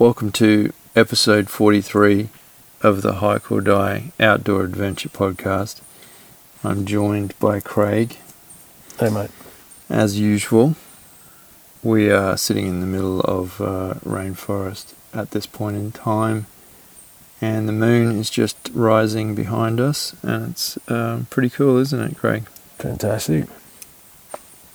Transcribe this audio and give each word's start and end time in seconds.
Welcome 0.00 0.32
to 0.32 0.72
episode 0.96 1.50
43 1.50 2.30
of 2.80 3.02
the 3.02 3.16
Hike 3.16 3.52
or 3.52 3.60
Die 3.60 4.12
Outdoor 4.18 4.64
Adventure 4.64 5.10
Podcast. 5.10 5.82
I'm 6.64 6.86
joined 6.86 7.38
by 7.38 7.60
Craig. 7.60 8.16
Hey, 8.98 9.10
mate. 9.10 9.28
As 9.90 10.18
usual, 10.18 10.76
we 11.82 12.10
are 12.10 12.38
sitting 12.38 12.66
in 12.66 12.80
the 12.80 12.86
middle 12.86 13.20
of 13.20 13.60
uh, 13.60 13.96
rainforest 14.02 14.94
at 15.12 15.32
this 15.32 15.44
point 15.44 15.76
in 15.76 15.92
time, 15.92 16.46
and 17.42 17.68
the 17.68 17.72
moon 17.74 18.18
is 18.18 18.30
just 18.30 18.70
rising 18.72 19.34
behind 19.34 19.80
us, 19.80 20.16
and 20.22 20.52
it's 20.52 20.78
um, 20.88 21.26
pretty 21.28 21.50
cool, 21.50 21.76
isn't 21.76 22.00
it, 22.00 22.16
Craig? 22.16 22.48
Fantastic. 22.78 23.44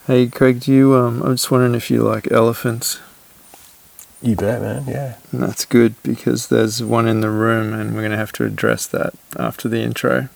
Hey, 0.05 0.28
Craig, 0.28 0.60
do 0.60 0.71
you? 0.71 0.94
Um, 0.94 1.23
I'm 1.23 1.34
just 1.34 1.50
wondering 1.50 1.73
if 1.73 1.89
you 1.89 2.04
like 2.04 2.32
elephants. 2.32 3.00
You 4.26 4.36
bet, 4.36 4.60
man. 4.60 4.86
Yeah. 4.88 5.18
And 5.32 5.44
that's 5.44 5.66
good 5.66 6.02
because 6.02 6.47
there's 6.47 6.82
one 6.82 7.07
in 7.07 7.21
the 7.21 7.29
room, 7.29 7.74
and 7.74 7.93
we're 7.93 8.02
going 8.02 8.10
to 8.10 8.18
have 8.18 8.32
to 8.34 8.43
address 8.43 8.88
that 8.88 9.14
after 9.38 9.70
the 9.70 9.82
intro. 9.82 10.29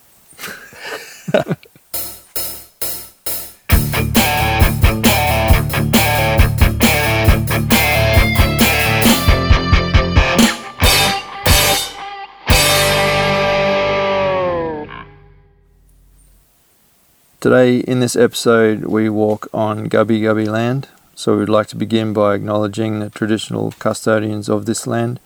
Today, 17.39 17.79
in 17.79 18.01
this 18.01 18.15
episode, 18.15 18.85
we 18.85 19.09
walk 19.09 19.47
on 19.51 19.89
Gubbi 19.89 20.21
Gubbi 20.21 20.45
land. 20.45 20.89
So, 21.19 21.37
we'd 21.37 21.49
like 21.49 21.67
to 21.67 21.75
begin 21.75 22.13
by 22.13 22.33
acknowledging 22.33 22.99
the 23.01 23.09
traditional 23.09 23.73
custodians 23.77 24.47
of 24.47 24.65
this 24.65 24.87
land 24.87 25.19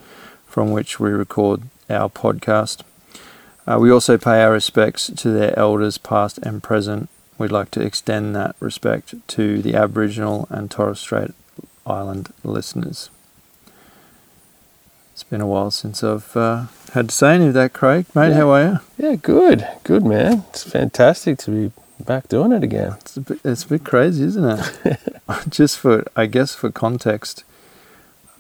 from 0.48 0.72
which 0.72 1.00
we 1.00 1.12
record 1.12 1.62
our 1.88 2.10
podcast. 2.10 2.82
Uh, 3.68 3.78
we 3.80 3.92
also 3.92 4.18
pay 4.18 4.42
our 4.42 4.52
respects 4.54 5.12
to 5.18 5.30
their 5.30 5.54
elders, 5.58 6.00
past 6.00 6.40
and 6.40 6.64
present. 6.64 7.10
We'd 7.38 7.52
like 7.52 7.70
to 7.72 7.82
extend 7.82 8.36
that 8.36 8.56
respect 8.60 9.14
to 9.28 9.62
the 9.62 9.76
Aboriginal 9.76 10.48
and 10.50 10.72
Torres 10.72 11.00
Strait 11.00 11.30
Island 11.86 12.34
listeners. 12.44 13.12
It's 15.12 15.22
been 15.22 15.42
a 15.42 15.46
while 15.48 15.70
since 15.70 16.04
I've 16.04 16.36
uh, 16.36 16.66
had 16.94 17.10
to 17.10 17.16
say 17.16 17.36
any 17.36 17.50
of 17.50 17.54
that, 17.54 17.74
Craig. 17.74 18.08
Mate, 18.16 18.30
Yeah. 18.30 18.34
how 18.38 18.50
are 18.50 18.64
you? 18.64 18.80
Yeah, 18.98 19.16
good. 19.18 19.68
Good, 19.84 20.04
man. 20.04 20.44
It's 20.50 20.64
fantastic 20.64 21.38
to 21.40 21.52
be 21.52 21.72
back 22.04 22.30
doing 22.30 22.52
it 22.52 22.64
again. 22.64 22.94
It's 23.02 23.16
a 23.16 23.22
bit, 23.22 23.40
it's 23.46 23.64
a 23.64 23.68
bit 23.68 23.84
crazy, 23.84 24.24
isn't 24.24 24.44
it? 24.86 25.00
Just 25.50 25.80
for, 25.80 26.06
I 26.16 26.26
guess, 26.26 26.54
for 26.56 26.70
context, 26.72 27.44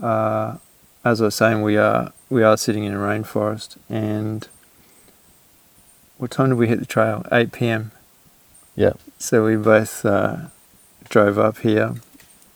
uh, 0.01 0.57
as 1.05 1.21
I 1.21 1.25
was 1.25 1.35
saying, 1.35 1.61
we 1.61 1.77
are 1.77 2.11
we 2.29 2.43
are 2.43 2.57
sitting 2.57 2.83
in 2.83 2.93
a 2.93 2.97
rainforest, 2.97 3.77
and 3.89 4.47
what 6.17 6.31
time 6.31 6.49
did 6.49 6.57
we 6.57 6.67
hit 6.67 6.79
the 6.79 6.85
trail? 6.85 7.25
Eight 7.31 7.51
p.m. 7.51 7.91
Yeah. 8.75 8.93
So 9.17 9.45
we 9.45 9.55
both 9.55 10.05
uh, 10.05 10.47
drove 11.09 11.37
up 11.37 11.59
here, 11.59 11.95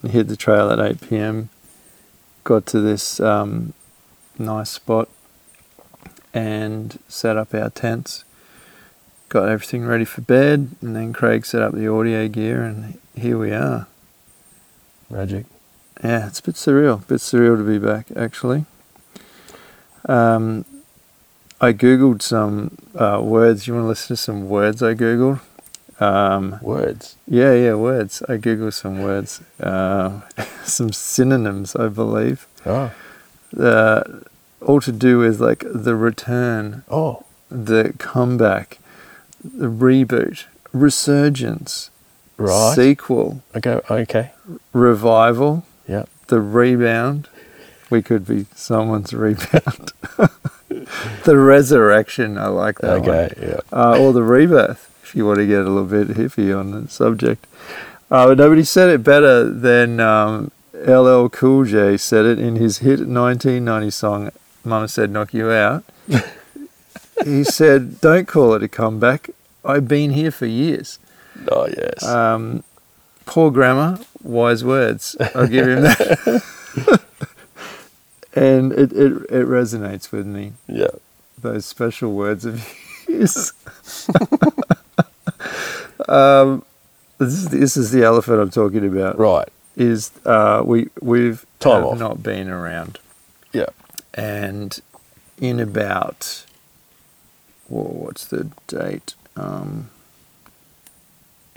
hit 0.08 0.28
the 0.28 0.38
trail 0.38 0.72
at 0.72 0.80
eight 0.80 1.02
p.m. 1.02 1.50
Got 2.44 2.66
to 2.68 2.80
this 2.80 3.20
um, 3.20 3.74
nice 4.38 4.70
spot, 4.70 5.10
and 6.34 7.00
set 7.08 7.38
up 7.38 7.54
our 7.54 7.70
tents. 7.70 8.24
Got 9.30 9.50
everything 9.50 9.86
ready 9.86 10.06
for 10.06 10.22
bed, 10.22 10.72
and 10.82 10.96
then 10.96 11.12
Craig 11.12 11.46
set 11.46 11.62
up 11.62 11.74
the 11.74 11.90
audio 11.90 12.30
gear, 12.30 12.64
and 12.64 12.98
here 13.16 13.38
we 13.38 13.52
are. 13.52 13.88
Magic. 15.10 15.46
Yeah, 16.04 16.28
it's 16.28 16.40
a 16.40 16.44
bit 16.44 16.56
surreal. 16.56 17.02
A 17.04 17.06
bit 17.06 17.20
surreal 17.20 17.58
to 17.58 17.64
be 17.64 17.80
back, 17.80 18.08
actually. 18.16 18.66
Um, 20.08 20.66
I 21.60 21.74
googled 21.74 22.22
some 22.22 22.78
uh, 22.96 23.20
words. 23.24 23.68
You 23.68 23.74
want 23.74 23.86
to 23.86 23.88
listen 23.88 24.08
to 24.16 24.22
some 24.22 24.48
words 24.50 24.84
I 24.84 24.94
googled? 24.94 25.40
Um, 26.00 26.60
Words. 26.62 27.16
yeah, 27.28 27.54
yeah, 27.54 27.74
words. 27.74 28.22
I 28.30 28.38
googled 28.38 28.74
some 28.74 29.02
words, 29.02 29.42
uh, 29.60 30.22
some 30.64 30.92
synonyms, 30.94 31.76
I 31.76 31.88
believe. 31.88 32.46
Oh. 32.68 32.92
Uh, 33.60 34.04
all 34.62 34.80
to 34.82 34.92
do 34.92 35.18
with 35.18 35.40
like 35.42 35.64
the 35.66 35.96
return, 35.96 36.84
Oh. 36.92 37.26
the 37.50 37.96
comeback, 37.98 38.78
the 39.44 39.66
reboot, 39.72 40.44
resurgence, 40.72 41.90
Right. 42.38 42.76
sequel, 42.76 43.42
Okay. 43.56 43.82
Okay. 43.90 44.32
Revival. 44.74 45.66
Yeah. 45.88 46.06
the 46.28 46.42
rebound. 46.42 47.30
We 47.90 48.02
could 48.02 48.28
be 48.28 48.46
someone's 48.54 49.14
rebound. 49.14 49.94
the 51.24 51.38
resurrection. 51.38 52.38
I 52.38 52.48
like 52.48 52.80
that 52.80 53.02
one. 53.02 53.10
Okay. 53.10 53.34
Yeah. 53.42 53.60
Uh, 53.72 53.98
or 53.98 54.12
the 54.12 54.24
rebirth, 54.24 54.92
if 55.04 55.16
you 55.16 55.26
want 55.26 55.40
to 55.40 55.48
get 55.48 55.60
a 55.62 55.70
little 55.70 55.86
bit 55.86 56.18
hippie 56.18 56.58
on 56.58 56.72
the 56.72 56.90
subject. 56.90 57.48
Uh, 58.12 58.34
nobody 58.38 58.64
said 58.64 58.90
it 58.90 59.04
better 59.04 59.50
than 59.50 60.00
um, 60.00 60.52
LL 60.74 61.28
Cool 61.28 61.66
J 61.66 61.98
said 61.98 62.26
it 62.26 62.40
in 62.40 62.56
his 62.56 62.80
hit 62.80 63.00
1990 63.00 63.90
song, 63.92 64.32
Mama 64.64 64.88
Said 64.88 65.12
Knock 65.12 65.34
You 65.34 65.52
Out. 65.52 65.84
he 67.26 67.44
said, 67.44 68.00
Don't 68.00 68.28
call 68.28 68.54
it 68.54 68.64
a 68.64 68.68
comeback. 68.68 69.30
I've 69.66 69.88
been 69.88 70.12
here 70.12 70.32
for 70.32 70.46
years. 70.46 71.00
Oh 71.52 71.68
yes. 71.68 72.04
Um, 72.04 72.64
poor 73.26 73.52
grammar, 73.52 74.00
wise 74.28 74.64
words. 74.64 75.16
I'll 75.36 75.48
give 75.48 75.68
him 75.68 75.82
that. 75.84 76.44
and 78.34 78.72
it, 78.74 78.92
it, 78.94 79.14
it 79.30 79.48
resonates 79.48 80.12
with 80.12 80.28
me, 80.28 80.54
yeah. 80.68 80.88
those 81.42 81.66
special 81.66 82.14
words 82.14 82.46
of 82.46 82.62
his. 83.08 83.54
um, 86.08 86.64
this, 87.18 87.34
is, 87.34 87.50
this 87.50 87.78
is 87.78 87.92
the 87.92 88.04
elephant 88.04 88.40
I'm 88.40 88.52
talking 88.52 88.86
about. 88.86 89.18
Right. 89.18 89.50
Is 89.76 90.12
uh, 90.26 90.64
we, 90.66 90.90
we've 91.02 91.46
Time 91.60 91.84
have 91.84 91.94
off. 91.94 92.00
not 92.00 92.24
been 92.24 92.50
around. 92.50 93.00
Yeah. 93.54 93.68
And 94.14 94.80
in 95.40 95.60
about, 95.60 96.46
whoa, 97.68 97.84
what's 97.84 98.26
the 98.26 98.50
date? 98.66 99.14
Um, 99.36 99.92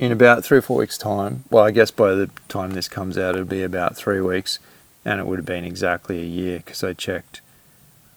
in 0.00 0.10
about 0.12 0.44
three 0.44 0.58
or 0.58 0.62
four 0.62 0.78
weeks' 0.78 0.98
time, 0.98 1.44
well, 1.50 1.62
I 1.64 1.70
guess 1.70 1.90
by 1.90 2.14
the 2.14 2.30
time 2.48 2.72
this 2.72 2.88
comes 2.88 3.16
out, 3.18 3.34
it'll 3.34 3.46
be 3.46 3.62
about 3.62 3.96
three 3.96 4.20
weeks, 4.20 4.58
and 5.04 5.20
it 5.20 5.26
would 5.26 5.38
have 5.38 5.46
been 5.46 5.64
exactly 5.64 6.18
a 6.20 6.24
year 6.24 6.58
because 6.58 6.82
I 6.82 6.94
checked. 6.94 7.40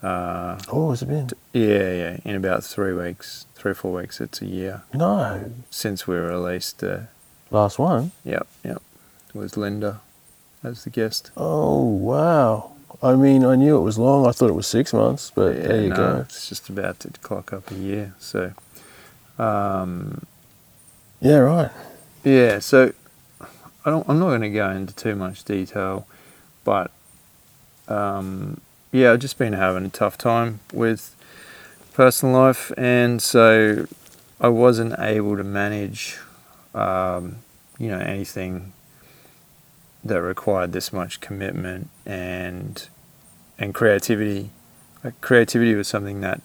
Uh, 0.01 0.57
Oh, 0.71 0.89
has 0.89 1.01
it 1.01 1.07
been? 1.07 1.29
yeah, 1.53 1.91
yeah, 1.91 2.17
in 2.25 2.35
about 2.35 2.63
three 2.63 2.93
weeks, 2.93 3.45
three 3.55 3.71
or 3.71 3.75
four 3.75 3.93
weeks, 3.93 4.19
it's 4.19 4.41
a 4.41 4.45
year 4.45 4.81
No. 4.93 5.51
since 5.69 6.07
we 6.07 6.15
released. 6.15 6.83
Uh, 6.83 7.01
Last 7.51 7.77
one. 7.79 8.11
yep, 8.25 8.47
yep, 8.63 8.81
it 9.29 9.35
was 9.37 9.55
Linda 9.57 10.01
as 10.63 10.83
the 10.85 10.89
guest. 10.89 11.31
Oh 11.37 11.83
wow. 11.83 12.71
I 13.01 13.15
mean, 13.15 13.43
I 13.43 13.55
knew 13.55 13.77
it 13.77 13.81
was 13.81 13.97
long. 13.97 14.25
I 14.25 14.31
thought 14.31 14.49
it 14.49 14.55
was 14.55 14.67
six 14.67 14.93
months, 14.93 15.31
but 15.35 15.55
Yeah, 15.57 15.67
there 15.67 15.81
you 15.81 15.89
no, 15.89 15.95
go. 15.95 16.17
It's 16.25 16.47
just 16.47 16.69
about 16.69 16.99
to 17.01 17.09
clock 17.21 17.51
up 17.51 17.69
a 17.69 17.75
year. 17.75 18.13
So, 18.19 18.53
um, 19.37 20.25
Yeah. 21.23 21.37
Right. 21.37 21.71
yeah. 22.25 22.59
So, 22.59 22.93
I. 23.85 23.91
I'm 23.91 24.19
not 24.19 24.27
going 24.27 24.41
to 24.41 24.49
go 24.49 24.69
into 24.69 24.93
too 24.93 25.15
much 25.15 25.45
detail, 25.45 26.05
but 26.65 26.91
um, 27.87 28.59
yeah, 28.91 29.13
I've 29.13 29.19
just 29.19 29.37
been 29.37 29.53
having 29.53 29.85
a 29.85 29.89
tough 29.89 30.17
time 30.17 30.59
with 30.73 31.15
personal 31.93 32.35
life, 32.35 32.73
and 32.77 33.21
so 33.21 33.87
I 34.41 34.49
wasn't 34.49 34.99
able 34.99 35.37
to 35.37 35.45
manage, 35.45 36.17
um, 36.75 37.37
you 37.79 37.87
know, 37.87 37.99
anything 37.99 38.73
that 40.03 40.21
required 40.21 40.73
this 40.73 40.91
much 40.91 41.21
commitment 41.21 41.89
and 42.05 42.85
and 43.57 43.73
creativity. 43.73 44.49
Like 45.05 45.21
creativity 45.21 45.73
was 45.73 45.87
something 45.87 46.19
that 46.19 46.41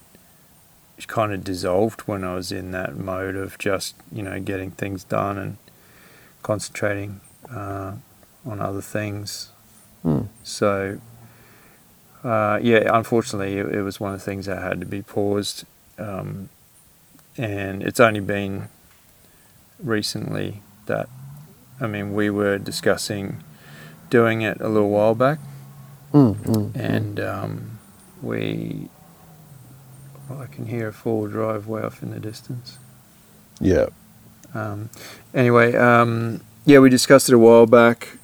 kind 1.07 1.33
of 1.33 1.43
dissolved 1.43 2.01
when 2.01 2.23
I 2.23 2.35
was 2.35 2.51
in 2.51 2.71
that 2.71 2.95
mode 2.95 3.35
of 3.35 3.57
just 3.57 3.95
you 4.11 4.23
know 4.23 4.39
getting 4.39 4.71
things 4.71 5.03
done 5.03 5.37
and 5.37 5.57
concentrating 6.43 7.21
uh, 7.51 7.93
on 8.45 8.61
other 8.61 8.81
things. 8.81 9.49
Hmm. 10.03 10.23
So 10.43 10.99
uh, 12.23 12.59
yeah, 12.61 12.89
unfortunately, 12.93 13.57
it, 13.57 13.67
it 13.67 13.81
was 13.81 13.99
one 13.99 14.13
of 14.13 14.19
the 14.19 14.25
things 14.25 14.45
that 14.47 14.61
had 14.61 14.79
to 14.79 14.85
be 14.85 15.01
paused, 15.01 15.65
um, 15.97 16.49
and 17.37 17.81
it's 17.83 17.99
only 17.99 18.19
been 18.19 18.67
recently 19.81 20.61
that 20.87 21.07
I 21.79 21.87
mean 21.87 22.13
we 22.13 22.29
were 22.29 22.57
discussing 22.57 23.43
doing 24.09 24.41
it 24.41 24.59
a 24.59 24.67
little 24.67 24.89
while 24.89 25.15
back, 25.15 25.39
Mm, 26.13 26.35
mm, 26.35 26.75
and 26.75 27.19
um, 27.19 27.79
we 28.21 28.89
well, 30.29 30.41
I 30.41 30.45
can 30.45 30.67
hear 30.67 30.89
a 30.89 30.93
four 30.93 31.27
drive 31.27 31.67
way 31.67 31.81
off 31.81 32.03
in 32.03 32.11
the 32.11 32.19
distance. 32.19 32.77
Yeah. 33.59 33.87
Um, 34.53 34.89
anyway, 35.33 35.75
um, 35.75 36.41
yeah, 36.65 36.79
we 36.79 36.89
discussed 36.89 37.29
it 37.29 37.35
a 37.35 37.39
while 37.39 37.65
back, 37.65 38.17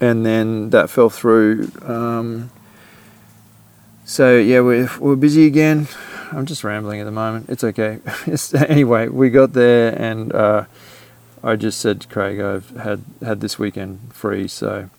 and 0.00 0.26
then 0.26 0.70
that 0.70 0.90
fell 0.90 1.10
through. 1.10 1.70
Um, 1.82 2.50
so 4.04 4.36
yeah, 4.36 4.60
we're 4.60 4.90
we're 4.98 5.16
busy 5.16 5.46
again. 5.46 5.88
I'm 6.32 6.46
just 6.46 6.64
rambling 6.64 7.00
at 7.00 7.04
the 7.04 7.10
moment. 7.10 7.48
It's 7.48 7.64
okay. 7.64 8.00
Anyway, 8.68 9.08
we 9.08 9.30
got 9.30 9.52
there, 9.52 9.94
and 10.00 10.32
uh, 10.34 10.64
I 11.44 11.56
just 11.56 11.80
said 11.80 12.00
to 12.02 12.08
Craig, 12.08 12.40
I've 12.40 12.70
had 12.70 13.02
had 13.22 13.40
this 13.40 13.58
weekend 13.58 14.12
free, 14.12 14.48
so 14.48 14.90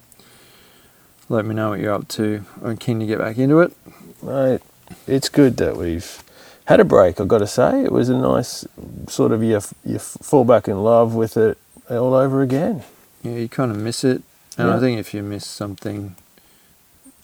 let 1.30 1.46
me 1.46 1.56
know 1.56 1.72
what 1.72 1.80
you're 1.80 1.94
up 1.94 2.08
to. 2.10 2.46
I'm 2.64 2.78
keen 2.78 3.00
to 3.00 3.06
get 3.06 3.20
back 3.20 3.38
into 3.38 3.60
it. 3.62 3.76
Mate, 4.22 4.62
it's 5.08 5.30
good 5.30 5.58
that 5.58 5.76
we've 5.78 6.23
had 6.66 6.80
a 6.80 6.86
break. 6.86 7.20
I've 7.20 7.28
got 7.28 7.40
to 7.40 7.48
say, 7.48 7.84
it 7.84 7.92
was 7.92 8.10
a 8.10 8.18
nice 8.18 8.66
sort 9.08 9.32
of 9.32 9.44
you 9.44 9.60
you 9.86 10.00
fall 10.00 10.46
back 10.46 10.68
in 10.68 10.84
love 10.84 11.16
with 11.16 11.38
it 11.38 11.58
all 11.90 12.14
over 12.14 12.42
again. 12.42 12.84
Yeah, 13.22 13.36
you 13.36 13.50
kind 13.50 13.72
of 13.72 13.78
miss 13.78 14.04
it, 14.04 14.22
and 14.58 14.70
I 14.70 14.80
think 14.80 15.00
if 15.00 15.14
you 15.14 15.24
miss 15.24 15.46
something, 15.46 16.16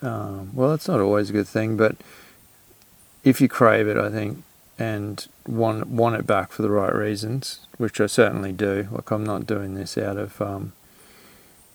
um, 0.02 0.52
well, 0.54 0.74
it's 0.74 0.88
not 0.88 1.00
always 1.00 1.30
a 1.30 1.34
good 1.34 1.48
thing, 1.48 1.78
but 1.78 1.96
if 3.24 3.42
you 3.42 3.48
crave 3.48 3.88
it, 3.88 3.98
I 3.98 4.10
think, 4.10 4.44
and 4.78 5.28
want 5.46 5.88
want 5.88 6.16
it 6.16 6.26
back 6.26 6.52
for 6.52 6.62
the 6.62 6.70
right 6.70 6.94
reasons, 6.94 7.60
which 7.78 8.00
I 8.00 8.08
certainly 8.08 8.52
do. 8.52 8.88
Like 8.92 9.12
I'm 9.12 9.26
not 9.26 9.46
doing 9.46 9.76
this 9.76 9.98
out 9.98 10.18
of 10.18 10.42
um, 10.42 10.74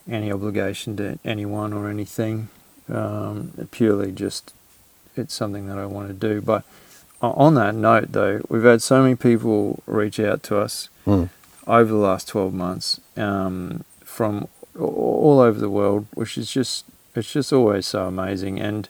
any 0.08 0.32
obligation 0.32 0.96
to 0.96 1.18
anyone 1.24 1.72
or 1.72 1.88
anything. 1.88 2.48
Um, 2.88 3.68
purely 3.70 4.12
just 4.12 4.52
it's 5.16 5.32
something 5.32 5.66
that 5.68 5.78
I 5.78 5.86
want 5.86 6.08
to 6.08 6.14
do. 6.14 6.40
But 6.40 6.64
on 7.32 7.54
that 7.54 7.74
note, 7.74 8.12
though, 8.12 8.40
we've 8.48 8.62
had 8.62 8.82
so 8.82 9.02
many 9.02 9.14
people 9.16 9.82
reach 9.86 10.18
out 10.20 10.42
to 10.44 10.58
us 10.58 10.88
Mm. 11.06 11.28
over 11.66 11.90
the 11.92 11.98
last 11.98 12.28
12 12.28 12.54
months 12.54 13.00
um, 13.16 13.84
from 14.02 14.48
all 14.78 15.38
over 15.40 15.58
the 15.60 15.68
world, 15.70 16.06
which 16.14 16.36
is 16.38 16.50
just 16.50 16.84
it's 17.14 17.32
just 17.32 17.52
always 17.52 17.86
so 17.86 18.06
amazing. 18.06 18.58
And 18.58 18.88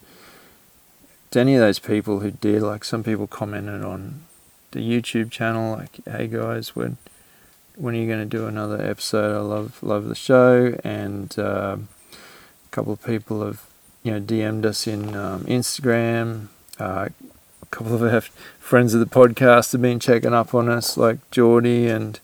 to 1.30 1.40
any 1.40 1.54
of 1.56 1.60
those 1.60 1.78
people 1.78 2.20
who 2.20 2.30
did, 2.30 2.62
like 2.62 2.84
some 2.84 3.02
people 3.04 3.26
commented 3.26 3.82
on 3.84 4.22
the 4.70 4.80
YouTube 4.80 5.30
channel, 5.30 5.76
like, 5.76 5.98
"Hey 6.06 6.26
guys, 6.28 6.74
when 6.76 6.96
when 7.76 7.94
are 7.94 7.98
you 7.98 8.06
going 8.06 8.20
to 8.28 8.36
do 8.38 8.46
another 8.46 8.80
episode? 8.80 9.36
I 9.36 9.40
love 9.40 9.82
love 9.82 10.04
the 10.08 10.14
show." 10.14 10.78
And 10.84 11.36
um 11.38 11.88
a 12.12 12.70
couple 12.70 12.92
of 12.92 13.02
people 13.04 13.44
have 13.44 13.62
you 14.04 14.12
know 14.12 14.20
DM'd 14.20 14.64
us 14.66 14.86
in 14.86 15.14
um, 15.16 15.44
Instagram. 15.44 16.48
Uh, 16.78 17.08
couple 17.74 17.94
of 17.94 18.02
our 18.02 18.20
friends 18.20 18.94
of 18.94 19.00
the 19.00 19.06
podcast 19.06 19.72
have 19.72 19.82
been 19.82 19.98
checking 19.98 20.32
up 20.32 20.54
on 20.54 20.68
us, 20.68 20.96
like 20.96 21.18
Geordie 21.32 21.88
and 21.88 22.20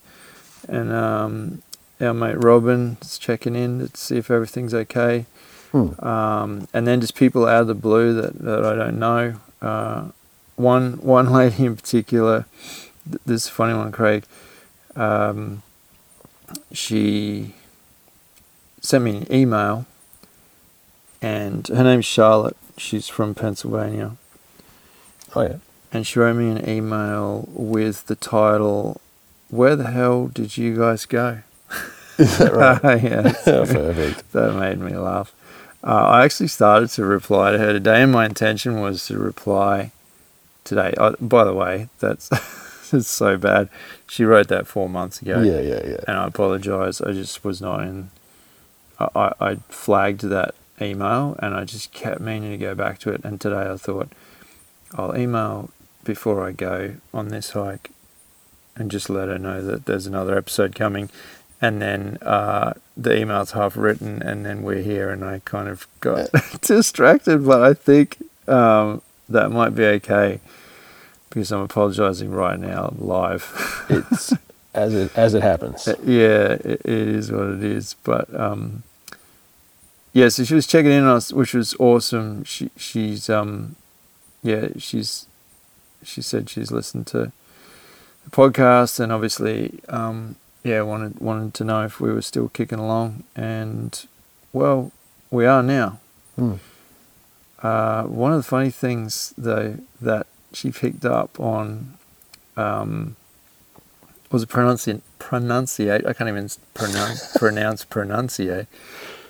and 0.69 0.93
um, 0.93 1.61
our 1.99 2.13
mate 2.13 2.41
Robin 2.41 2.97
is 3.01 3.17
checking 3.17 3.57
in 3.57 3.89
to 3.89 3.97
see 3.97 4.15
if 4.15 4.31
everything's 4.31 4.73
okay. 4.73 5.25
Hmm. 5.73 5.99
Um, 6.05 6.67
and 6.73 6.87
then 6.87 7.01
just 7.01 7.15
people 7.15 7.45
out 7.45 7.61
of 7.61 7.67
the 7.67 7.75
blue 7.75 8.13
that, 8.13 8.39
that 8.39 8.63
I 8.63 8.75
don't 8.75 8.97
know. 8.97 9.41
Uh, 9.61 10.11
one 10.55 10.93
one 11.01 11.29
lady 11.33 11.65
in 11.65 11.75
particular, 11.75 12.45
th- 13.09 13.21
this 13.25 13.49
funny 13.49 13.73
one, 13.73 13.91
Craig. 13.91 14.23
Um, 14.95 15.63
she 16.71 17.55
sent 18.79 19.03
me 19.03 19.17
an 19.17 19.33
email, 19.33 19.85
and 21.21 21.67
her 21.67 21.83
name's 21.83 22.05
Charlotte. 22.05 22.55
She's 22.77 23.09
from 23.09 23.35
Pennsylvania 23.35 24.15
Oh 25.35 25.41
yeah. 25.41 25.57
and 25.93 26.05
she 26.05 26.19
wrote 26.19 26.35
me 26.35 26.49
an 26.51 26.67
email 26.69 27.47
with 27.53 28.07
the 28.07 28.15
title 28.15 28.99
where 29.49 29.75
the 29.75 29.91
hell 29.91 30.27
did 30.27 30.57
you 30.57 30.77
guys 30.77 31.05
go 31.05 31.39
Is 32.17 32.37
that 32.37 32.53
right? 32.53 33.01
yeah 33.03 33.31
so 33.33 33.65
Perfect. 33.65 34.31
that 34.33 34.53
made 34.55 34.79
me 34.79 34.95
laugh 34.97 35.33
uh, 35.83 35.87
i 36.05 36.25
actually 36.25 36.47
started 36.47 36.89
to 36.91 37.05
reply 37.05 37.51
to 37.51 37.57
her 37.57 37.73
today 37.73 38.01
and 38.03 38.11
my 38.11 38.25
intention 38.25 38.79
was 38.81 39.05
to 39.07 39.17
reply 39.17 39.91
today 40.63 40.93
uh, 40.97 41.13
by 41.21 41.43
the 41.43 41.53
way 41.53 41.87
that's 41.99 42.29
it's 42.93 43.07
so 43.07 43.37
bad 43.37 43.69
she 44.09 44.23
wrote 44.25 44.49
that 44.49 44.67
four 44.67 44.89
months 44.89 45.21
ago 45.21 45.41
Yeah, 45.41 45.61
yeah, 45.61 45.81
yeah. 45.87 45.97
and 46.07 46.17
i 46.17 46.25
apologize 46.27 47.01
i 47.01 47.11
just 47.13 47.43
was 47.45 47.61
not 47.61 47.81
in 47.81 48.09
I, 48.99 49.07
I, 49.15 49.33
I 49.51 49.55
flagged 49.69 50.21
that 50.23 50.55
email 50.81 51.35
and 51.39 51.55
i 51.55 51.63
just 51.63 51.93
kept 51.93 52.19
meaning 52.21 52.51
to 52.51 52.57
go 52.57 52.75
back 52.75 52.99
to 52.99 53.11
it 53.11 53.23
and 53.23 53.39
today 53.39 53.69
i 53.71 53.77
thought 53.77 54.09
i'll 54.95 55.15
email 55.17 55.69
before 56.03 56.45
i 56.45 56.51
go 56.51 56.95
on 57.13 57.29
this 57.29 57.51
hike 57.51 57.91
and 58.75 58.89
just 58.89 59.09
let 59.09 59.27
her 59.27 59.37
know 59.37 59.61
that 59.61 59.85
there's 59.85 60.07
another 60.07 60.37
episode 60.37 60.75
coming 60.75 61.09
and 61.63 61.79
then 61.79 62.17
uh, 62.23 62.73
the 62.97 63.15
email's 63.15 63.51
half 63.51 63.77
written 63.77 64.21
and 64.23 64.45
then 64.45 64.63
we're 64.63 64.81
here 64.81 65.09
and 65.09 65.23
i 65.23 65.39
kind 65.45 65.67
of 65.67 65.87
got 65.99 66.29
distracted 66.61 67.45
but 67.45 67.61
i 67.61 67.73
think 67.73 68.17
um, 68.47 69.01
that 69.29 69.51
might 69.51 69.75
be 69.75 69.85
okay 69.85 70.39
because 71.29 71.51
i'm 71.51 71.61
apologizing 71.61 72.31
right 72.31 72.59
now 72.59 72.93
live 72.97 73.85
It's 73.89 74.33
as 74.73 74.93
it 74.93 75.17
as 75.17 75.33
it 75.33 75.43
happens. 75.43 75.87
uh, 75.87 75.95
yeah, 76.03 76.53
it, 76.53 76.81
it 76.85 77.07
is 77.07 77.31
what 77.31 77.47
it 77.47 77.63
is. 77.63 77.95
But 78.03 78.33
um, 78.33 78.83
yeah, 80.13 80.29
so 80.29 80.43
she 80.43 80.55
was 80.55 80.67
checking 80.67 80.91
in 80.91 81.03
on 81.03 81.17
us, 81.17 81.33
which 81.33 81.53
was 81.53 81.75
awesome. 81.79 82.43
She 82.43 82.69
she's 82.77 83.29
um, 83.29 83.75
yeah, 84.43 84.69
she's 84.77 85.27
she 86.03 86.21
said 86.21 86.49
she's 86.49 86.71
listened 86.71 87.07
to 87.07 87.31
the 88.23 88.31
podcast 88.31 88.99
and 88.99 89.11
obviously 89.11 89.79
um, 89.87 90.35
yeah 90.63 90.81
wanted 90.81 91.19
wanted 91.19 91.53
to 91.53 91.63
know 91.63 91.83
if 91.83 91.99
we 91.99 92.11
were 92.11 92.21
still 92.21 92.49
kicking 92.49 92.79
along 92.79 93.23
and 93.35 94.07
well 94.53 94.91
we 95.29 95.45
are 95.45 95.63
now. 95.63 95.99
Hmm. 96.35 96.55
Uh, 97.61 98.03
one 98.03 98.31
of 98.31 98.37
the 98.39 98.43
funny 98.43 98.71
things 98.71 99.33
though 99.37 99.77
that 100.01 100.27
she 100.53 100.71
picked 100.71 101.05
up 101.05 101.39
on 101.39 101.93
um, 102.57 103.15
was 104.31 104.43
a 104.43 104.47
pronunci- 104.47 105.01
pronunciate. 105.19 106.05
I 106.05 106.13
can't 106.13 106.27
even 106.29 106.49
pronounce 106.73 107.37
pronounce 107.37 107.85
pronunciate 107.85 108.67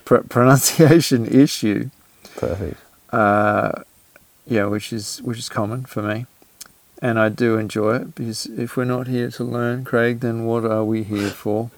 Pr- 0.05 0.17
pronunciation 0.17 1.25
issue. 1.27 1.89
Perfect. 2.35 2.79
Uh, 3.11 3.83
yeah, 4.45 4.65
which 4.65 4.91
is 4.91 5.21
which 5.21 5.37
is 5.39 5.49
common 5.49 5.85
for 5.85 6.01
me, 6.01 6.25
and 7.01 7.19
I 7.19 7.29
do 7.29 7.57
enjoy 7.57 7.95
it 7.97 8.15
because 8.15 8.45
if 8.47 8.75
we're 8.75 8.85
not 8.85 9.07
here 9.07 9.29
to 9.31 9.43
learn, 9.43 9.83
Craig, 9.83 10.19
then 10.19 10.45
what 10.45 10.65
are 10.65 10.83
we 10.83 11.03
here 11.03 11.29
for? 11.29 11.71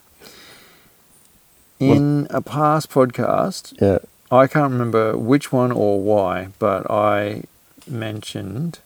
In 1.80 2.28
a 2.30 2.42
past 2.42 2.90
podcast, 2.90 3.74
Yeah. 3.82 4.00
I 4.32 4.48
can't 4.48 4.72
remember 4.72 5.18
which 5.18 5.52
one 5.52 5.72
or 5.72 6.02
why, 6.02 6.48
but 6.58 6.90
I 6.90 7.44
mentioned 7.86 8.80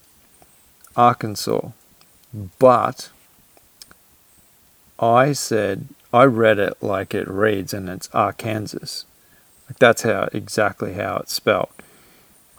Arkansas. 0.95 1.69
But 2.59 3.09
I 4.99 5.33
said 5.33 5.87
I 6.11 6.23
read 6.25 6.57
it 6.59 6.81
like 6.81 7.13
it 7.13 7.27
reads, 7.29 7.73
and 7.73 7.87
it's 7.87 8.09
Arkansas. 8.13 9.05
Like 9.69 9.79
that's 9.79 10.01
how 10.01 10.27
exactly 10.33 10.93
how 10.93 11.17
it's 11.17 11.33
spelt. 11.33 11.76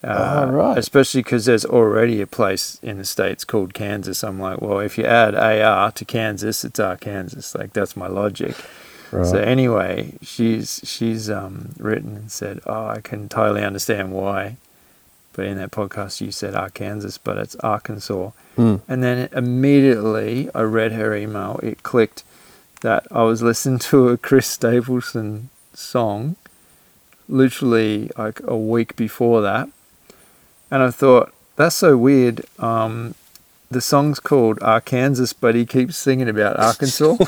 Uh, 0.05 0.45
Ah, 0.47 0.51
right. 0.51 0.79
Especially 0.79 1.23
because 1.23 1.45
there's 1.47 1.65
already 1.65 2.21
a 2.21 2.27
place 2.27 2.79
in 2.83 2.99
the 2.99 3.05
states 3.05 3.45
called 3.45 3.75
Kansas. 3.75 4.23
I'm 4.23 4.39
like, 4.39 4.61
well, 4.61 4.79
if 4.79 4.97
you 4.97 5.05
add 5.05 5.35
AR 5.35 5.91
to 5.93 6.05
Kansas, 6.05 6.65
it's 6.65 6.79
Arkansas. 6.79 7.59
Like 7.59 7.73
that's 7.73 7.97
my 7.97 8.07
logic. 8.07 8.55
Right. 9.11 9.27
So 9.27 9.39
anyway, 9.39 10.15
she's 10.23 10.81
she's 10.85 11.31
um, 11.31 11.71
written 11.79 12.15
and 12.17 12.31
said, 12.31 12.61
"Oh, 12.67 12.87
I 12.89 13.01
can 13.01 13.29
totally 13.29 13.65
understand 13.65 14.13
why." 14.13 14.57
But 15.33 15.47
in 15.47 15.57
that 15.59 15.71
podcast, 15.71 16.21
you 16.21 16.31
said 16.31 16.55
Arkansas, 16.55 17.19
but 17.25 17.39
it's 17.39 17.57
Arkansas. 17.57 18.31
Hmm. 18.57 18.77
And 18.87 19.03
then 19.03 19.29
immediately, 19.33 20.51
I 20.55 20.63
read 20.63 20.93
her 20.93 21.15
email. 21.15 21.59
It 21.63 21.83
clicked 21.83 22.23
that 22.83 23.07
I 23.11 23.23
was 23.23 23.41
listening 23.51 23.79
to 23.91 24.09
a 24.11 24.19
Chris 24.19 24.47
Stapleton 24.47 25.49
song, 25.73 26.37
literally 27.29 28.11
like 28.19 28.41
a 28.45 28.57
week 28.57 28.95
before 28.97 29.41
that, 29.43 29.69
and 30.71 30.83
I 30.83 30.91
thought 30.91 31.33
that's 31.57 31.77
so 31.77 31.97
weird. 31.97 32.45
Um, 32.59 33.15
the 33.71 33.81
song's 33.81 34.21
called 34.21 34.63
Arkansas, 34.63 35.35
but 35.41 35.55
he 35.55 35.67
keeps 35.67 35.97
singing 35.97 36.29
about 36.29 36.59
Arkansas. 36.59 37.17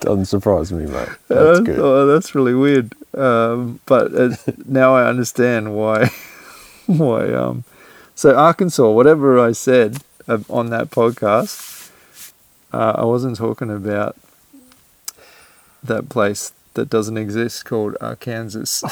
Doesn't 0.00 0.26
surprise 0.26 0.72
me, 0.72 0.86
mate. 0.86 1.08
That's 1.28 1.60
good. 1.60 1.80
Oh, 1.80 2.06
that's 2.06 2.32
really 2.32 2.54
weird. 2.54 2.94
Um, 3.12 3.80
but 3.86 4.14
uh, 4.14 4.36
now 4.64 4.94
I 4.94 5.08
understand 5.08 5.74
why. 5.74 6.10
why? 6.86 7.32
Um, 7.32 7.64
so 8.14 8.36
Arkansas, 8.36 8.88
whatever 8.88 9.40
I 9.40 9.50
said 9.50 9.98
uh, 10.28 10.38
on 10.48 10.70
that 10.70 10.92
podcast, 10.92 11.90
uh, 12.72 12.92
I 12.96 13.04
wasn't 13.04 13.36
talking 13.36 13.68
about 13.68 14.16
that 15.82 16.08
place 16.08 16.52
that 16.74 16.88
doesn't 16.88 17.16
exist 17.16 17.64
called 17.64 17.96
Arkansas. 18.00 18.88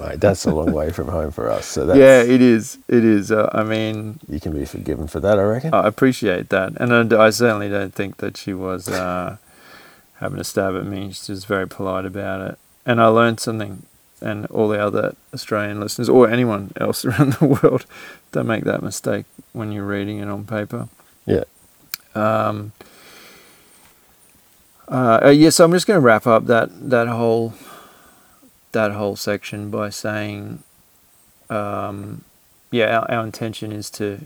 Mate, 0.00 0.20
that's 0.20 0.44
a 0.46 0.54
long 0.54 0.72
way 0.72 0.90
from 0.90 1.08
home 1.08 1.30
for 1.30 1.50
us. 1.50 1.66
So 1.66 1.86
that's, 1.86 1.98
yeah, 1.98 2.22
it 2.22 2.40
is. 2.40 2.78
It 2.88 3.04
is. 3.04 3.30
Uh, 3.30 3.50
I 3.52 3.62
mean, 3.62 4.18
you 4.28 4.40
can 4.40 4.52
be 4.52 4.64
forgiven 4.64 5.06
for 5.06 5.20
that, 5.20 5.38
I 5.38 5.42
reckon. 5.42 5.74
I 5.74 5.86
appreciate 5.86 6.48
that, 6.48 6.72
and 6.80 7.14
I, 7.14 7.26
I 7.26 7.30
certainly 7.30 7.68
don't 7.68 7.94
think 7.94 8.16
that 8.18 8.36
she 8.36 8.54
was 8.54 8.88
uh, 8.88 9.36
having 10.16 10.40
a 10.40 10.44
stab 10.44 10.74
at 10.74 10.86
me. 10.86 11.12
She 11.12 11.32
was 11.32 11.44
very 11.44 11.68
polite 11.68 12.06
about 12.06 12.40
it, 12.40 12.58
and 12.86 13.00
I 13.00 13.06
learned 13.06 13.40
something 13.40 13.82
and 14.22 14.46
all 14.46 14.68
the 14.68 14.78
other 14.78 15.14
Australian 15.32 15.80
listeners 15.80 16.08
or 16.08 16.28
anyone 16.28 16.72
else 16.76 17.04
around 17.06 17.34
the 17.34 17.46
world 17.46 17.86
don't 18.32 18.46
make 18.46 18.64
that 18.64 18.82
mistake 18.82 19.26
when 19.52 19.72
you're 19.72 19.86
reading 19.86 20.18
it 20.18 20.28
on 20.28 20.44
paper. 20.44 20.88
Yeah. 21.26 21.44
Um, 22.14 22.72
uh, 24.88 25.20
uh, 25.24 25.28
yes, 25.28 25.60
I'm 25.60 25.72
just 25.72 25.86
going 25.86 25.96
to 25.96 26.04
wrap 26.04 26.26
up 26.26 26.46
that 26.46 26.90
that 26.90 27.06
whole 27.06 27.54
that 28.72 28.92
whole 28.92 29.16
section 29.16 29.70
by 29.70 29.90
saying, 29.90 30.62
um, 31.48 32.24
yeah, 32.70 32.98
our, 32.98 33.10
our 33.10 33.24
intention 33.24 33.72
is 33.72 33.90
to 33.90 34.20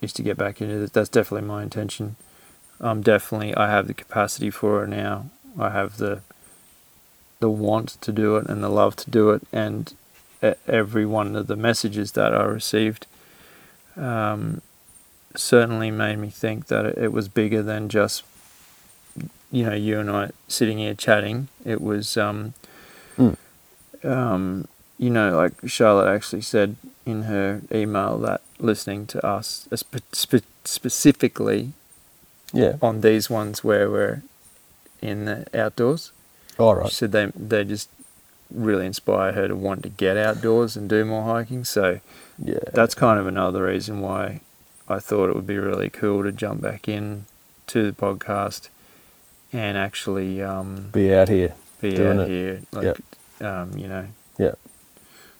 is 0.00 0.12
to 0.12 0.22
get 0.22 0.36
back 0.36 0.60
into 0.60 0.78
this. 0.78 0.90
That's 0.90 1.08
definitely 1.08 1.48
my 1.48 1.62
intention. 1.62 2.16
Um, 2.80 3.02
definitely, 3.02 3.54
I 3.56 3.68
have 3.68 3.88
the 3.88 3.94
capacity 3.94 4.50
for 4.50 4.84
it 4.84 4.88
now. 4.88 5.30
I 5.58 5.70
have 5.70 5.96
the 5.96 6.22
the 7.40 7.50
want 7.50 7.88
to 8.00 8.12
do 8.12 8.36
it 8.36 8.46
and 8.48 8.62
the 8.62 8.68
love 8.68 8.96
to 8.96 9.10
do 9.10 9.30
it, 9.30 9.42
and 9.52 9.92
every 10.66 11.06
one 11.06 11.34
of 11.34 11.46
the 11.46 11.56
messages 11.56 12.12
that 12.12 12.34
I 12.34 12.44
received 12.44 13.06
um, 13.96 14.60
certainly 15.34 15.90
made 15.90 16.16
me 16.18 16.30
think 16.30 16.66
that 16.66 16.86
it, 16.86 16.98
it 16.98 17.12
was 17.12 17.28
bigger 17.28 17.62
than 17.62 17.88
just 17.88 18.22
you 19.50 19.64
know 19.64 19.74
you 19.74 19.98
and 19.98 20.10
I 20.10 20.30
sitting 20.46 20.78
here 20.78 20.94
chatting. 20.94 21.48
It 21.64 21.80
was 21.80 22.16
um. 22.16 22.54
Um, 24.04 24.66
you 24.98 25.10
know 25.10 25.36
like 25.36 25.52
Charlotte 25.66 26.12
actually 26.14 26.42
said 26.42 26.76
in 27.06 27.22
her 27.22 27.62
email 27.72 28.18
that 28.18 28.40
listening 28.58 29.06
to 29.06 29.24
us 29.26 29.68
uh, 29.72 29.76
spe- 29.76 30.12
spe- 30.14 30.44
specifically 30.64 31.72
Yeah. 32.52 32.76
on 32.82 33.00
these 33.02 33.28
ones 33.30 33.62
where 33.64 33.90
we're 33.90 34.22
in 35.00 35.24
the 35.26 35.46
outdoors. 35.54 36.12
All 36.58 36.84
She 36.88 36.94
said 36.94 37.12
they 37.12 37.26
they 37.36 37.64
just 37.64 37.88
really 38.50 38.86
inspire 38.86 39.32
her 39.32 39.46
to 39.48 39.54
want 39.54 39.82
to 39.82 39.88
get 39.90 40.16
outdoors 40.16 40.76
and 40.76 40.88
do 40.88 41.04
more 41.04 41.22
hiking. 41.24 41.64
So 41.64 42.00
Yeah. 42.42 42.58
that's 42.72 42.94
kind 42.94 43.18
of 43.20 43.26
another 43.26 43.64
reason 43.64 44.00
why 44.00 44.40
I 44.88 44.98
thought 45.00 45.28
it 45.30 45.36
would 45.36 45.46
be 45.46 45.58
really 45.58 45.90
cool 45.90 46.22
to 46.22 46.32
jump 46.32 46.60
back 46.62 46.88
in 46.88 47.26
to 47.68 47.82
the 47.82 47.92
podcast 47.92 48.68
and 49.52 49.76
actually 49.76 50.42
um, 50.42 50.88
be 50.92 51.12
out 51.14 51.28
here. 51.28 51.52
be 51.80 51.94
doing 51.94 52.18
out 52.20 52.28
it. 52.28 52.28
here, 52.30 52.60
like 52.72 52.96
um, 53.40 53.76
you 53.76 53.88
know. 53.88 54.06
Yeah. 54.38 54.54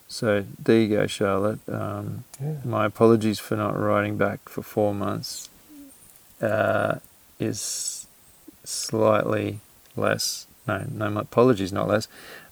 So 0.09 0.45
there 0.59 0.81
you 0.81 0.97
go, 0.97 1.07
Charlotte. 1.07 1.61
Um, 1.69 2.25
Yeah. 2.40 2.55
my 2.64 2.87
apologies 2.87 3.38
for 3.38 3.57
not 3.57 3.78
writing 3.78 4.17
back 4.17 4.49
for 4.49 4.62
four 4.62 4.95
months. 4.95 5.49
Uh, 6.40 6.97
is 7.40 8.07
slightly 8.64 9.61
less. 9.97 10.47
No, 10.67 10.85
no, 10.93 11.11
my 11.11 11.21
apologies, 11.23 11.73
not 11.73 11.88
less. 11.88 12.09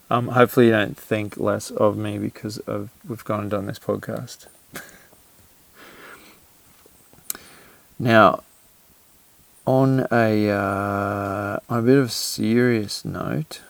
Um, 0.09 0.29
hopefully 0.29 0.67
you 0.67 0.71
don't 0.71 0.97
think 0.97 1.37
less 1.37 1.69
of 1.71 1.97
me 1.97 2.17
because 2.17 2.57
of 2.59 2.89
we've 3.07 3.23
gone 3.25 3.41
and 3.41 3.49
done 3.51 3.65
this 3.65 3.79
podcast. 3.79 4.47
now, 7.99 8.43
on 9.65 10.07
a 10.11 10.49
uh, 10.49 11.59
on 11.69 11.79
a 11.79 11.81
bit 11.81 11.97
of 11.97 12.05
a 12.05 12.09
serious 12.09 13.03
note, 13.03 13.61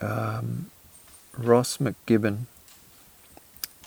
um, 0.00 0.70
Ross 1.36 1.76
McGibbon, 1.78 2.40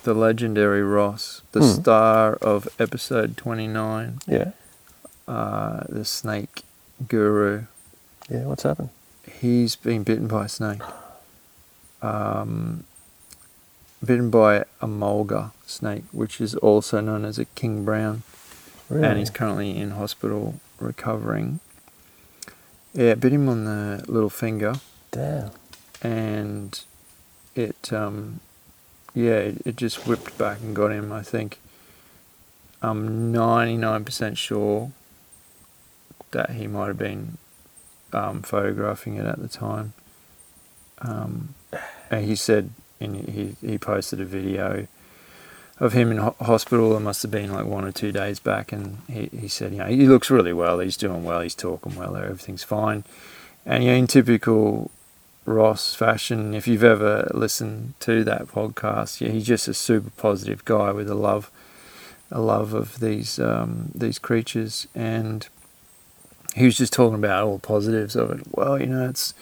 the 0.04 0.14
legendary 0.14 0.84
Ross, 0.84 1.42
the 1.52 1.62
Hmm. 1.62 1.82
star 1.82 2.34
of 2.36 2.68
episode 2.80 3.38
twenty 3.38 3.68
nine, 3.68 4.20
Yeah. 4.28 4.52
uh, 5.28 5.82
the 5.90 6.06
snake 6.06 6.64
guru. 7.08 7.64
Yeah. 8.30 8.44
What's 8.46 8.64
happened? 8.64 8.90
He's 9.40 9.76
been 9.76 10.04
bitten 10.04 10.28
by 10.28 10.46
a 10.46 10.50
snake. 10.50 10.82
Um, 12.02 12.84
bitten 14.04 14.30
by 14.30 14.66
a 14.82 14.88
mulga 14.88 15.52
snake, 15.66 16.04
which 16.12 16.42
is 16.42 16.56
also 16.56 17.00
known 17.00 17.24
as 17.24 17.40
a 17.40 17.46
king 17.46 17.86
brown, 17.86 18.24
Really? 18.90 19.08
and 19.08 19.20
he's 19.20 19.30
currently 19.30 19.78
in 19.78 19.92
hospital 19.92 20.56
recovering. 20.80 21.62
Yeah, 22.94 23.16
bit 23.16 23.32
him 23.32 23.48
on 23.48 23.64
the 23.64 24.04
little 24.08 24.30
finger, 24.30 24.76
Damn. 25.12 25.52
And 26.04 26.80
it, 27.56 27.92
um, 27.92 28.40
yeah, 29.16 29.38
it, 29.38 29.62
it 29.66 29.76
just 29.78 30.06
whipped 30.06 30.38
back 30.38 30.60
and 30.62 30.76
got 30.76 30.92
him. 30.92 31.12
I 31.12 31.24
think. 31.24 31.60
I'm 32.82 33.32
99% 33.34 34.36
sure 34.36 34.92
that 36.32 36.50
he 36.52 36.68
might 36.68 36.88
have 36.88 36.98
been 36.98 37.38
um, 38.12 38.42
photographing 38.42 39.16
it 39.16 39.26
at 39.26 39.40
the 39.40 39.48
time. 39.48 39.94
Um, 41.00 41.56
and 42.12 42.26
he 42.26 42.36
said 42.36 42.72
in 43.00 43.14
he 43.14 43.56
he 43.66 43.78
posted 43.78 44.20
a 44.22 44.26
video 44.26 44.88
of 45.80 45.94
him 45.94 46.12
in 46.12 46.18
ho- 46.18 46.36
hospital. 46.42 46.96
It 46.96 47.02
must 47.02 47.22
have 47.24 47.32
been 47.32 47.52
like 47.52 47.66
one 47.66 47.86
or 47.86 47.92
two 47.92 48.12
days 48.12 48.40
back, 48.40 48.72
and 48.72 49.00
he, 49.10 49.30
he 49.38 49.48
said, 49.48 49.72
you 49.72 49.80
know, 49.80 49.86
he 49.86 50.08
looks 50.08 50.30
really 50.30 50.54
well. 50.54 50.80
He's 50.80 50.98
doing 50.98 51.24
well. 51.24 51.42
He's 51.42 51.56
talking 51.56 51.96
well. 51.96 52.16
Everything's 52.16 52.64
fine. 52.64 53.04
And 53.66 53.84
yeah, 53.84 53.94
in 53.94 54.08
typical 54.08 54.92
Ross 55.46 55.94
fashion, 55.94 56.54
if 56.54 56.68
you've 56.68 56.84
ever 56.84 57.30
listened 57.34 57.96
to 58.00 58.24
that 58.24 58.48
podcast, 58.48 59.20
yeah, 59.20 59.30
he's 59.30 59.46
just 59.46 59.68
a 59.68 59.74
super 59.74 60.10
positive 60.12 60.64
guy 60.64 60.92
with 60.92 61.10
a 61.10 61.16
love, 61.16 61.52
a 62.32 62.40
love 62.40 62.74
of 62.74 63.00
these 63.00 63.40
um, 63.40 63.92
these 63.94 64.20
creatures, 64.20 64.88
and 64.96 65.48
he 66.56 66.66
was 66.66 66.78
just 66.78 66.94
talking 66.94 67.16
about 67.16 67.44
all 67.44 67.58
the 67.58 67.68
positives 67.68 68.16
of 68.16 68.32
it. 68.32 68.42
Well, 68.52 68.80
you 68.80 68.86
know, 68.86 69.10
it's 69.10 69.34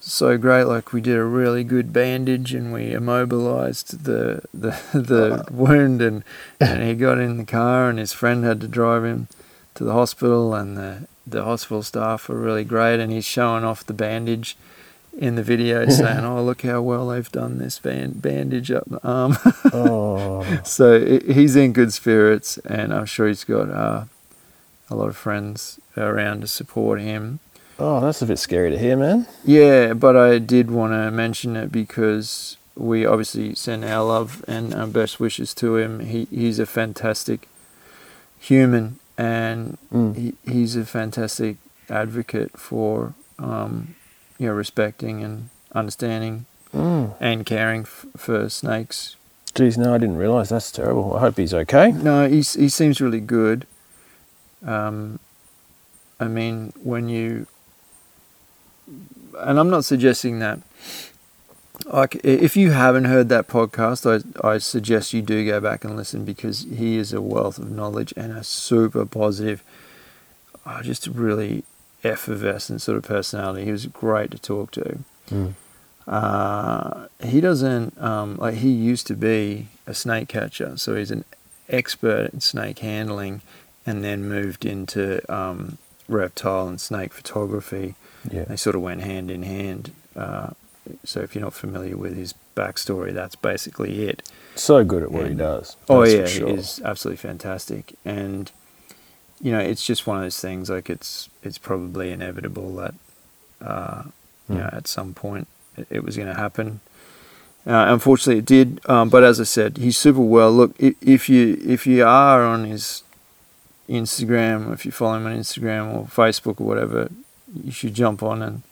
so 0.00 0.38
great. 0.38 0.64
Like 0.64 0.94
we 0.94 1.02
did 1.02 1.16
a 1.16 1.24
really 1.24 1.64
good 1.64 1.92
bandage, 1.92 2.54
and 2.54 2.72
we 2.72 2.92
immobilized 2.92 4.04
the 4.04 4.42
the 4.54 4.80
the 4.94 5.44
wound, 5.50 6.00
and 6.00 6.24
and 6.58 6.82
he 6.82 6.94
got 6.94 7.18
in 7.18 7.36
the 7.36 7.44
car, 7.44 7.90
and 7.90 7.98
his 7.98 8.14
friend 8.14 8.42
had 8.42 8.62
to 8.62 8.68
drive 8.68 9.04
him 9.04 9.28
to 9.74 9.84
the 9.84 9.92
hospital, 9.92 10.54
and 10.54 10.78
the 10.78 11.08
the 11.26 11.44
hospital 11.44 11.82
staff 11.82 12.28
were 12.28 12.40
really 12.40 12.64
great, 12.64 13.00
and 13.00 13.12
he's 13.12 13.26
showing 13.26 13.64
off 13.64 13.84
the 13.84 13.92
bandage 13.92 14.56
in 15.16 15.34
the 15.36 15.42
video, 15.42 15.88
saying, 16.00 16.24
"Oh, 16.24 16.42
look 16.42 16.62
how 16.62 16.82
well 16.82 17.08
they've 17.08 17.30
done 17.32 17.58
this 17.58 17.78
band- 17.78 18.20
bandage 18.22 18.70
up 18.70 18.84
the 18.88 19.00
arm." 19.06 19.36
Oh. 19.72 20.60
so 20.64 21.20
he's 21.26 21.56
in 21.56 21.72
good 21.72 21.92
spirits, 21.92 22.58
and 22.58 22.92
I'm 22.92 23.06
sure 23.06 23.26
he's 23.28 23.44
got 23.44 23.70
uh, 23.70 24.04
a 24.90 24.94
lot 24.94 25.08
of 25.08 25.16
friends 25.16 25.80
around 25.96 26.42
to 26.42 26.46
support 26.46 27.00
him. 27.00 27.38
oh, 27.78 28.00
that's 28.00 28.22
a 28.22 28.26
bit 28.26 28.38
scary 28.38 28.70
to 28.70 28.78
hear, 28.78 28.96
man. 28.96 29.26
Yeah, 29.44 29.92
but 29.94 30.16
I 30.16 30.38
did 30.38 30.70
want 30.70 30.92
to 30.92 31.10
mention 31.10 31.56
it 31.56 31.72
because 31.72 32.56
we 32.76 33.06
obviously 33.06 33.54
send 33.54 33.84
our 33.84 34.04
love 34.04 34.44
and 34.46 34.74
our 34.74 34.86
best 34.86 35.18
wishes 35.18 35.54
to 35.54 35.76
him. 35.76 36.00
He 36.00 36.26
he's 36.30 36.58
a 36.58 36.66
fantastic 36.66 37.48
human, 38.38 38.98
and 39.18 39.78
Mm. 39.92 40.16
he, 40.16 40.34
he's 40.50 40.76
a 40.76 40.84
fantastic 40.84 41.56
advocate 41.88 42.58
for 42.58 43.14
um, 43.38 43.94
you 44.38 44.46
know 44.48 44.52
respecting 44.54 45.22
and 45.24 45.48
understanding 45.72 46.46
Mm. 46.74 47.14
and 47.20 47.46
caring 47.46 47.82
f- 47.82 48.04
for 48.16 48.48
snakes. 48.50 49.16
Geez, 49.54 49.78
no, 49.78 49.94
I 49.94 49.98
didn't 49.98 50.16
realise. 50.18 50.50
That's 50.50 50.70
terrible. 50.70 51.14
I 51.16 51.20
hope 51.20 51.38
he's 51.38 51.54
okay. 51.54 51.90
No, 51.92 52.28
he's, 52.28 52.52
he 52.54 52.68
seems 52.68 53.00
really 53.00 53.20
good. 53.20 53.66
Um, 54.66 55.18
I 56.20 56.26
mean, 56.26 56.74
when 56.82 57.08
you, 57.08 57.46
and 59.38 59.58
I'm 59.58 59.70
not 59.70 59.84
suggesting 59.86 60.38
that. 60.40 60.60
Like, 61.86 62.16
if 62.24 62.56
you 62.56 62.72
haven't 62.72 63.04
heard 63.04 63.28
that 63.28 63.48
podcast, 63.48 64.04
I 64.42 64.46
I 64.46 64.58
suggest 64.58 65.12
you 65.12 65.22
do 65.22 65.46
go 65.46 65.60
back 65.60 65.84
and 65.84 65.96
listen 65.96 66.24
because 66.24 66.62
he 66.74 66.96
is 66.96 67.12
a 67.12 67.20
wealth 67.22 67.58
of 67.58 67.70
knowledge 67.70 68.12
and 68.16 68.32
a 68.32 68.42
super 68.42 69.04
positive, 69.06 69.62
uh, 70.66 70.82
just 70.82 71.06
really 71.06 71.64
effervescent 72.06 72.82
sort 72.82 72.98
of 72.98 73.04
personality. 73.04 73.64
He 73.64 73.72
was 73.72 73.86
great 73.86 74.30
to 74.30 74.38
talk 74.38 74.70
to. 74.72 74.98
Mm. 75.30 75.54
Uh, 76.06 77.08
he 77.22 77.40
doesn't 77.40 78.00
um, 78.00 78.36
like 78.36 78.54
he 78.56 78.70
used 78.70 79.06
to 79.08 79.14
be 79.14 79.68
a 79.86 79.94
snake 79.94 80.28
catcher, 80.28 80.76
so 80.76 80.94
he's 80.94 81.10
an 81.10 81.24
expert 81.68 82.32
in 82.32 82.40
snake 82.40 82.78
handling, 82.78 83.42
and 83.84 84.04
then 84.04 84.28
moved 84.28 84.64
into 84.64 85.20
um, 85.32 85.78
reptile 86.08 86.68
and 86.68 86.80
snake 86.80 87.12
photography. 87.12 87.96
Yeah. 88.30 88.44
They 88.44 88.56
sort 88.56 88.76
of 88.76 88.82
went 88.82 89.02
hand 89.02 89.30
in 89.30 89.42
hand. 89.42 89.92
Uh, 90.14 90.50
so 91.04 91.20
if 91.20 91.34
you're 91.34 91.42
not 91.42 91.54
familiar 91.54 91.96
with 91.96 92.16
his 92.16 92.34
backstory, 92.54 93.12
that's 93.12 93.34
basically 93.34 94.08
it. 94.08 94.22
So 94.54 94.84
good 94.84 95.02
at 95.02 95.10
what 95.10 95.28
he 95.28 95.34
does. 95.34 95.76
Oh 95.88 96.04
yeah, 96.04 96.26
sure. 96.26 96.48
it 96.48 96.58
is 96.58 96.80
absolutely 96.84 97.18
fantastic, 97.18 97.94
and 98.04 98.50
you 99.40 99.52
know 99.52 99.58
it's 99.60 99.84
just 99.84 100.06
one 100.06 100.16
of 100.16 100.22
those 100.22 100.40
things. 100.40 100.70
Like 100.70 100.88
it's 100.90 101.28
it's 101.42 101.58
probably 101.58 102.10
inevitable 102.12 102.74
that 102.76 102.94
uh, 103.60 104.02
you 104.48 104.54
Mm. 104.54 104.58
know 104.58 104.70
at 104.72 104.86
some 104.86 105.12
point 105.14 105.48
it, 105.76 105.86
it 105.90 106.04
was 106.04 106.16
going 106.16 106.28
to 106.28 106.34
happen. 106.40 106.80
Uh, 107.66 107.86
unfortunately, 107.88 108.38
it 108.38 108.44
did. 108.44 108.80
Um, 108.88 109.08
but 109.08 109.24
as 109.24 109.40
I 109.40 109.44
said, 109.44 109.76
he's 109.78 109.98
super 109.98 110.20
well. 110.20 110.52
Look, 110.52 110.74
if, 110.78 110.94
if 111.02 111.28
you 111.28 111.58
if 111.66 111.84
you 111.86 112.04
are 112.04 112.42
on 112.44 112.64
his 112.64 113.02
Instagram, 113.88 114.72
if 114.72 114.84
you 114.86 114.92
follow 114.92 115.16
him 115.16 115.26
on 115.26 115.36
Instagram 115.36 115.92
or 115.94 116.04
Facebook 116.06 116.60
or 116.60 116.64
whatever, 116.66 117.10
you 117.64 117.72
should 117.72 117.94
jump 117.94 118.22
on 118.22 118.42
and 118.42 118.62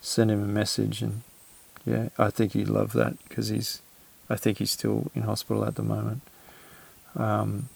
send 0.00 0.30
him 0.30 0.42
a 0.42 0.46
message, 0.46 1.00
and 1.02 1.22
yeah, 1.86 2.08
I 2.18 2.30
think 2.30 2.52
he'd 2.52 2.68
love 2.68 2.92
that 2.92 3.16
because 3.28 3.48
he's, 3.48 3.80
I 4.28 4.36
think 4.36 4.58
he's 4.58 4.70
still 4.72 5.10
in 5.14 5.22
hospital 5.22 5.64
at 5.64 5.76
the 5.76 5.82
moment. 5.82 6.20
Um, 7.16 7.68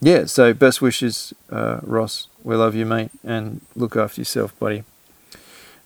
yeah, 0.00 0.26
so 0.26 0.52
best 0.52 0.82
wishes, 0.82 1.32
uh, 1.50 1.80
Ross. 1.82 2.28
We 2.44 2.54
love 2.56 2.74
you, 2.74 2.86
mate, 2.86 3.10
and 3.24 3.60
look 3.74 3.96
after 3.96 4.20
yourself, 4.20 4.58
buddy. 4.58 4.84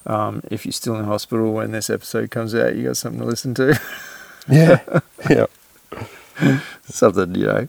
Um, 0.07 0.43
if 0.51 0.65
you're 0.65 0.73
still 0.73 0.97
in 0.97 1.05
hospital 1.05 1.53
when 1.53 1.73
this 1.73 1.91
episode 1.91 2.31
comes 2.31 2.55
out, 2.55 2.75
you 2.75 2.85
got 2.85 2.97
something 2.97 3.21
to 3.21 3.27
listen 3.27 3.55
to. 3.55 3.81
Yeah. 4.49 4.81
yeah. 5.31 5.47
something 6.85 7.35
you 7.35 7.47
know. 7.47 7.69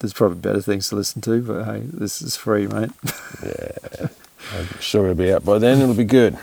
There's 0.00 0.12
probably 0.12 0.38
better 0.38 0.60
things 0.60 0.88
to 0.88 0.96
listen 0.96 1.22
to, 1.22 1.40
but 1.40 1.64
hey, 1.64 1.82
this 1.84 2.20
is 2.20 2.36
free, 2.36 2.66
mate. 2.66 2.90
Yeah. 3.42 4.08
I'm 4.56 4.80
sure 4.80 5.04
it'll 5.04 5.14
be 5.14 5.32
out 5.32 5.44
by 5.44 5.58
then. 5.58 5.80
It'll 5.80 5.94
be 5.94 6.04
good. 6.04 6.36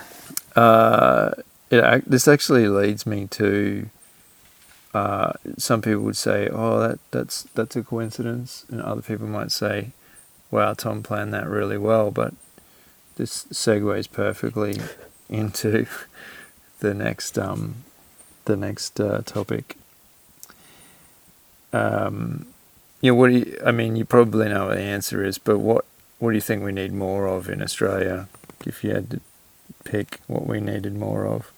Uh, 0.56 1.32
it, 1.70 2.10
this 2.10 2.28
actually 2.28 2.68
leads 2.68 3.06
me 3.06 3.28
to. 3.32 3.90
Uh, 4.94 5.34
some 5.58 5.82
people 5.82 6.02
would 6.02 6.18
say, 6.18 6.50
"Oh, 6.52 6.80
that 6.80 7.00
that's 7.12 7.44
that's 7.56 7.76
a 7.76 7.84
coincidence," 7.84 8.66
and 8.70 8.82
other 8.82 9.02
people 9.02 9.28
might 9.28 9.52
say, 9.52 9.92
"Wow, 10.50 10.74
Tom 10.74 11.02
planned 11.02 11.34
that 11.34 11.48
really 11.48 11.78
well." 11.78 12.12
But 12.12 12.34
this 13.16 13.46
segues 13.46 14.12
perfectly 14.12 14.80
into 15.30 15.88
the 16.80 16.94
next 16.94 17.38
um, 17.38 17.84
the 18.46 18.58
next 18.58 19.00
uh, 19.00 19.22
topic. 19.26 19.78
Um, 21.72 22.48
yeah, 23.00 23.12
what 23.12 23.30
do 23.30 23.38
you? 23.38 23.58
I 23.66 23.72
mean, 23.72 23.96
you 23.96 24.04
probably 24.04 24.50
know 24.50 24.68
what 24.68 24.76
the 24.76 24.84
answer 24.84 25.24
is, 25.24 25.38
but 25.38 25.60
what 25.60 25.86
what 26.20 26.32
do 26.32 26.36
you 26.36 26.42
think 26.42 26.64
we 26.64 26.72
need 26.72 26.92
more 26.92 27.28
of 27.28 27.50
in 27.50 27.62
Australia? 27.62 28.28
If 28.66 28.84
you 28.84 28.92
had 28.92 29.10
to 29.12 29.22
pick 29.84 30.20
what 30.28 30.46
we 30.46 30.60
needed 30.60 30.96
more 30.96 31.26
of. 31.26 31.52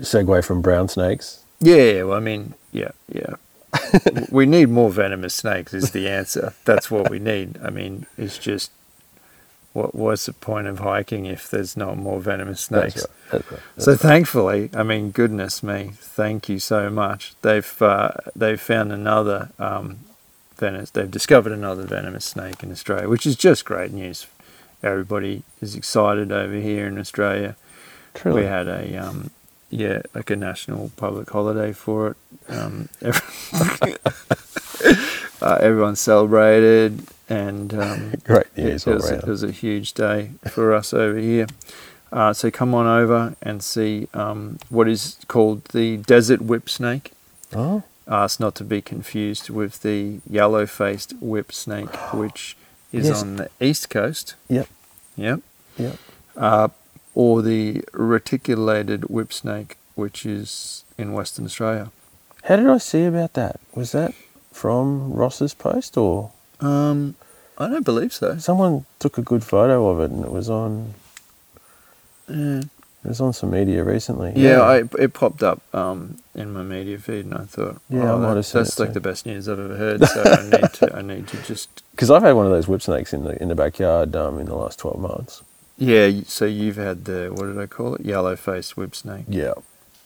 Segue 0.00 0.44
from 0.44 0.62
brown 0.62 0.88
snakes. 0.88 1.44
Yeah, 1.60 2.04
well, 2.04 2.16
I 2.16 2.20
mean, 2.20 2.54
yeah, 2.72 2.92
yeah. 3.12 3.34
we 4.30 4.46
need 4.46 4.68
more 4.68 4.90
venomous 4.90 5.34
snakes 5.34 5.74
is 5.74 5.90
the 5.92 6.08
answer. 6.08 6.54
That's 6.64 6.90
what 6.90 7.10
we 7.10 7.18
need. 7.18 7.58
I 7.62 7.70
mean, 7.70 8.06
it's 8.16 8.38
just 8.38 8.70
what 9.72 9.94
was 9.94 10.26
the 10.26 10.32
point 10.32 10.66
of 10.66 10.78
hiking 10.78 11.26
if 11.26 11.50
there's 11.50 11.76
not 11.76 11.98
more 11.98 12.20
venomous 12.20 12.62
snakes? 12.62 12.94
That's 12.94 13.06
right. 13.06 13.32
That's 13.32 13.52
right. 13.52 13.60
That's 13.74 13.84
So 13.84 13.92
right. 13.92 14.00
thankfully, 14.00 14.70
I 14.74 14.82
mean, 14.82 15.10
goodness 15.10 15.62
me, 15.62 15.90
thank 15.94 16.48
you 16.48 16.58
so 16.58 16.88
much. 16.90 17.34
They've 17.42 17.82
uh, 17.82 18.12
they've 18.34 18.60
found 18.60 18.92
another 18.92 19.50
um, 19.58 20.00
venomous. 20.56 20.90
They've 20.90 21.10
discovered 21.10 21.52
another 21.52 21.82
venomous 21.82 22.24
snake 22.24 22.62
in 22.62 22.72
Australia, 22.72 23.08
which 23.08 23.26
is 23.26 23.36
just 23.36 23.64
great 23.66 23.92
news. 23.92 24.26
Everybody 24.82 25.42
is 25.60 25.74
excited 25.74 26.32
over 26.32 26.54
here 26.54 26.86
in 26.86 26.98
Australia. 26.98 27.56
Truly. 28.14 28.42
We 28.42 28.46
had 28.46 28.68
a 28.68 28.96
um, 28.96 29.30
yeah, 29.76 30.00
like 30.14 30.30
a 30.30 30.36
national 30.36 30.90
public 30.96 31.28
holiday 31.30 31.72
for 31.72 32.08
it. 32.08 32.16
Um, 32.48 32.88
every- 33.02 33.96
uh, 35.42 35.58
everyone 35.60 35.96
celebrated, 35.96 37.02
and 37.28 37.74
um, 37.74 38.14
Great 38.24 38.46
it, 38.56 38.64
news 38.64 38.86
it 38.86 38.90
all 38.90 38.94
was, 38.96 39.10
it 39.10 39.26
was 39.26 39.42
a 39.42 39.50
huge 39.50 39.92
day 39.92 40.30
for 40.48 40.72
us 40.74 40.94
over 40.94 41.18
here. 41.18 41.46
Uh, 42.12 42.32
so 42.32 42.50
come 42.50 42.74
on 42.74 42.86
over 42.86 43.34
and 43.42 43.62
see 43.62 44.08
um, 44.14 44.58
what 44.70 44.88
is 44.88 45.16
called 45.28 45.64
the 45.66 45.98
desert 45.98 46.40
whip 46.40 46.68
snake. 46.70 47.12
Oh, 47.54 47.82
Uh, 48.08 48.22
it's 48.24 48.38
not 48.38 48.54
to 48.54 48.64
be 48.64 48.80
confused 48.80 49.50
with 49.50 49.82
the 49.82 50.20
yellow-faced 50.30 51.14
whip 51.20 51.52
snake, 51.52 51.94
which 52.14 52.56
is 52.92 53.08
Yes. 53.08 53.22
on 53.22 53.36
the 53.36 53.50
east 53.60 53.90
coast. 53.90 54.36
Yep. 54.48 54.68
Yep. 55.16 55.40
Yep. 55.76 55.96
Or 57.16 57.40
the 57.42 57.82
reticulated 57.94 59.06
whip 59.08 59.32
snake, 59.32 59.76
which 59.94 60.24
is 60.26 60.84
in 60.98 61.12
Western 61.14 61.44
Australia. 61.46 61.90
how 62.44 62.56
did 62.56 62.68
I 62.68 62.78
see 62.78 63.04
about 63.06 63.32
that? 63.34 63.58
Was 63.74 63.90
that 63.92 64.12
from 64.52 65.12
Ross's 65.12 65.54
post 65.54 65.96
or 65.96 66.30
Um, 66.60 67.14
I 67.58 67.68
don't 67.68 67.84
believe 67.86 68.12
so. 68.12 68.36
someone 68.38 68.84
took 68.98 69.16
a 69.18 69.22
good 69.22 69.42
photo 69.44 69.88
of 69.88 69.98
it 70.00 70.10
and 70.14 70.24
it 70.24 70.30
was 70.30 70.48
on 70.50 70.94
Yeah. 72.28 72.60
it 73.04 73.08
was 73.08 73.20
on 73.20 73.32
some 73.32 73.50
media 73.50 73.82
recently. 73.84 74.32
Yeah, 74.36 74.60
I, 74.60 74.76
it 74.98 75.12
popped 75.14 75.42
up 75.42 75.60
um, 75.74 76.18
in 76.34 76.52
my 76.52 76.62
media 76.62 76.98
feed, 76.98 77.24
and 77.24 77.34
I 77.34 77.44
thought, 77.44 77.80
Yeah, 77.88 78.10
oh, 78.12 78.16
I 78.16 78.18
might 78.18 78.28
that- 78.28 78.36
have 78.36 78.46
seen 78.46 78.60
that's 78.62 78.78
like 78.78 78.88
too. 78.90 78.94
the 78.94 79.00
best 79.00 79.26
news 79.26 79.48
I've 79.48 79.58
ever 79.58 79.76
heard. 79.76 80.04
So 80.06 80.22
I 80.22 80.42
need 80.60 80.72
to, 80.74 80.96
I 80.96 81.02
need 81.02 81.28
to 81.28 81.36
just, 81.42 81.82
because 81.92 82.10
I've 82.10 82.22
had 82.22 82.32
one 82.34 82.46
of 82.46 82.52
those 82.52 82.68
whip 82.68 82.82
snakes 82.82 83.12
in 83.14 83.24
the 83.24 83.40
in 83.42 83.48
the 83.48 83.54
backyard 83.54 84.14
um, 84.16 84.38
in 84.38 84.46
the 84.46 84.56
last 84.56 84.78
twelve 84.78 84.98
months. 85.00 85.42
Yeah. 85.76 86.10
So 86.26 86.44
you've 86.44 86.76
had 86.76 87.04
the 87.04 87.30
what 87.32 87.46
did 87.46 87.58
I 87.58 87.66
call 87.66 87.94
it? 87.94 88.02
Yellow-faced 88.04 88.76
whip 88.76 88.94
snake. 88.94 89.26
Yeah, 89.28 89.54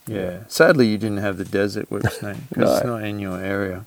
Yeah. 0.07 0.45
Sadly, 0.49 0.89
you 0.89 0.99
didn't 0.99 1.19
have 1.19 1.37
the 1.39 1.45
desert 1.45 1.91
whip 1.91 2.05
snake 2.13 2.37
because 2.49 2.79
it's 2.79 2.87
not 2.87 3.03
in 3.05 3.19
your 3.19 3.39
area. 3.41 3.87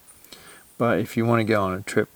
But 0.77 0.99
if 0.99 1.15
you 1.17 1.25
want 1.25 1.39
to 1.41 1.43
go 1.43 1.61
on 1.63 1.73
a 1.73 1.81
trip, 1.81 2.09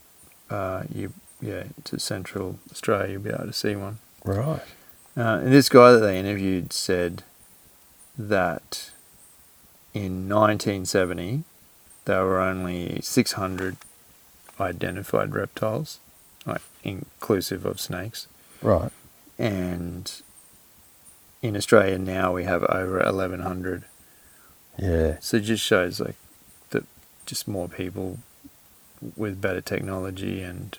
uh, 0.50 0.84
you 0.94 1.14
yeah 1.42 1.64
to 1.86 2.00
Central 2.00 2.60
Australia, 2.72 3.12
you'll 3.14 3.22
be 3.22 3.30
able 3.30 3.46
to 3.46 3.54
see 3.54 3.76
one. 3.76 4.00
right. 4.24 4.62
Uh, 5.16 5.40
and 5.44 5.52
this 5.52 5.68
guy 5.68 5.92
that 5.92 6.00
they 6.00 6.20
interviewed 6.20 6.72
said 6.72 7.24
that 8.18 8.92
in 9.94 10.30
1970 10.30 11.44
there 12.06 12.24
were 12.24 12.40
only 12.40 13.00
600 13.02 13.78
identified 14.60 15.34
reptiles, 15.34 16.00
like 16.46 16.62
inclusive 16.84 17.66
of 17.66 17.80
snakes, 17.80 18.28
Right. 18.62 18.92
And 19.38 20.22
in 21.42 21.56
Australia 21.56 21.98
now 21.98 22.34
we 22.34 22.44
have 22.44 22.64
over 22.64 22.98
1100. 23.00 23.86
Yeah. 24.78 25.18
So 25.20 25.38
it 25.38 25.42
just 25.42 25.64
shows 25.64 26.00
like 26.00 26.16
that 26.72 26.86
just 27.26 27.48
more 27.48 27.68
people 27.68 28.20
with 29.16 29.42
better 29.42 29.62
technology 29.62 30.42
and 30.42 30.78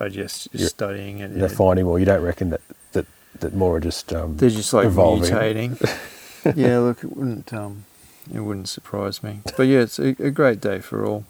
are 0.00 0.08
just, 0.08 0.48
studying 0.58 1.18
it. 1.18 1.34
They're 1.34 1.48
finding 1.48 1.84
more. 1.84 1.98
You 1.98 2.06
don't 2.06 2.22
reckon 2.22 2.50
that 2.50 2.62
that 2.92 3.06
that 3.40 3.54
more 3.54 3.76
are 3.76 3.80
just 3.80 4.12
um, 4.12 4.36
They're 4.36 4.50
just 4.50 4.72
like 4.72 4.86
evolving. 4.86 5.30
mutating. 5.30 6.54
yeah, 6.56 6.78
look, 6.78 7.04
it 7.04 7.16
wouldn't 7.16 7.52
um, 7.52 7.84
it 8.32 8.40
wouldn't 8.40 8.68
surprise 8.68 9.22
me. 9.22 9.40
But 9.56 9.64
yeah, 9.64 9.80
it's 9.80 9.98
a, 9.98 10.08
a 10.18 10.30
great 10.30 10.60
day 10.60 10.80
for 10.80 11.04
all. 11.04 11.24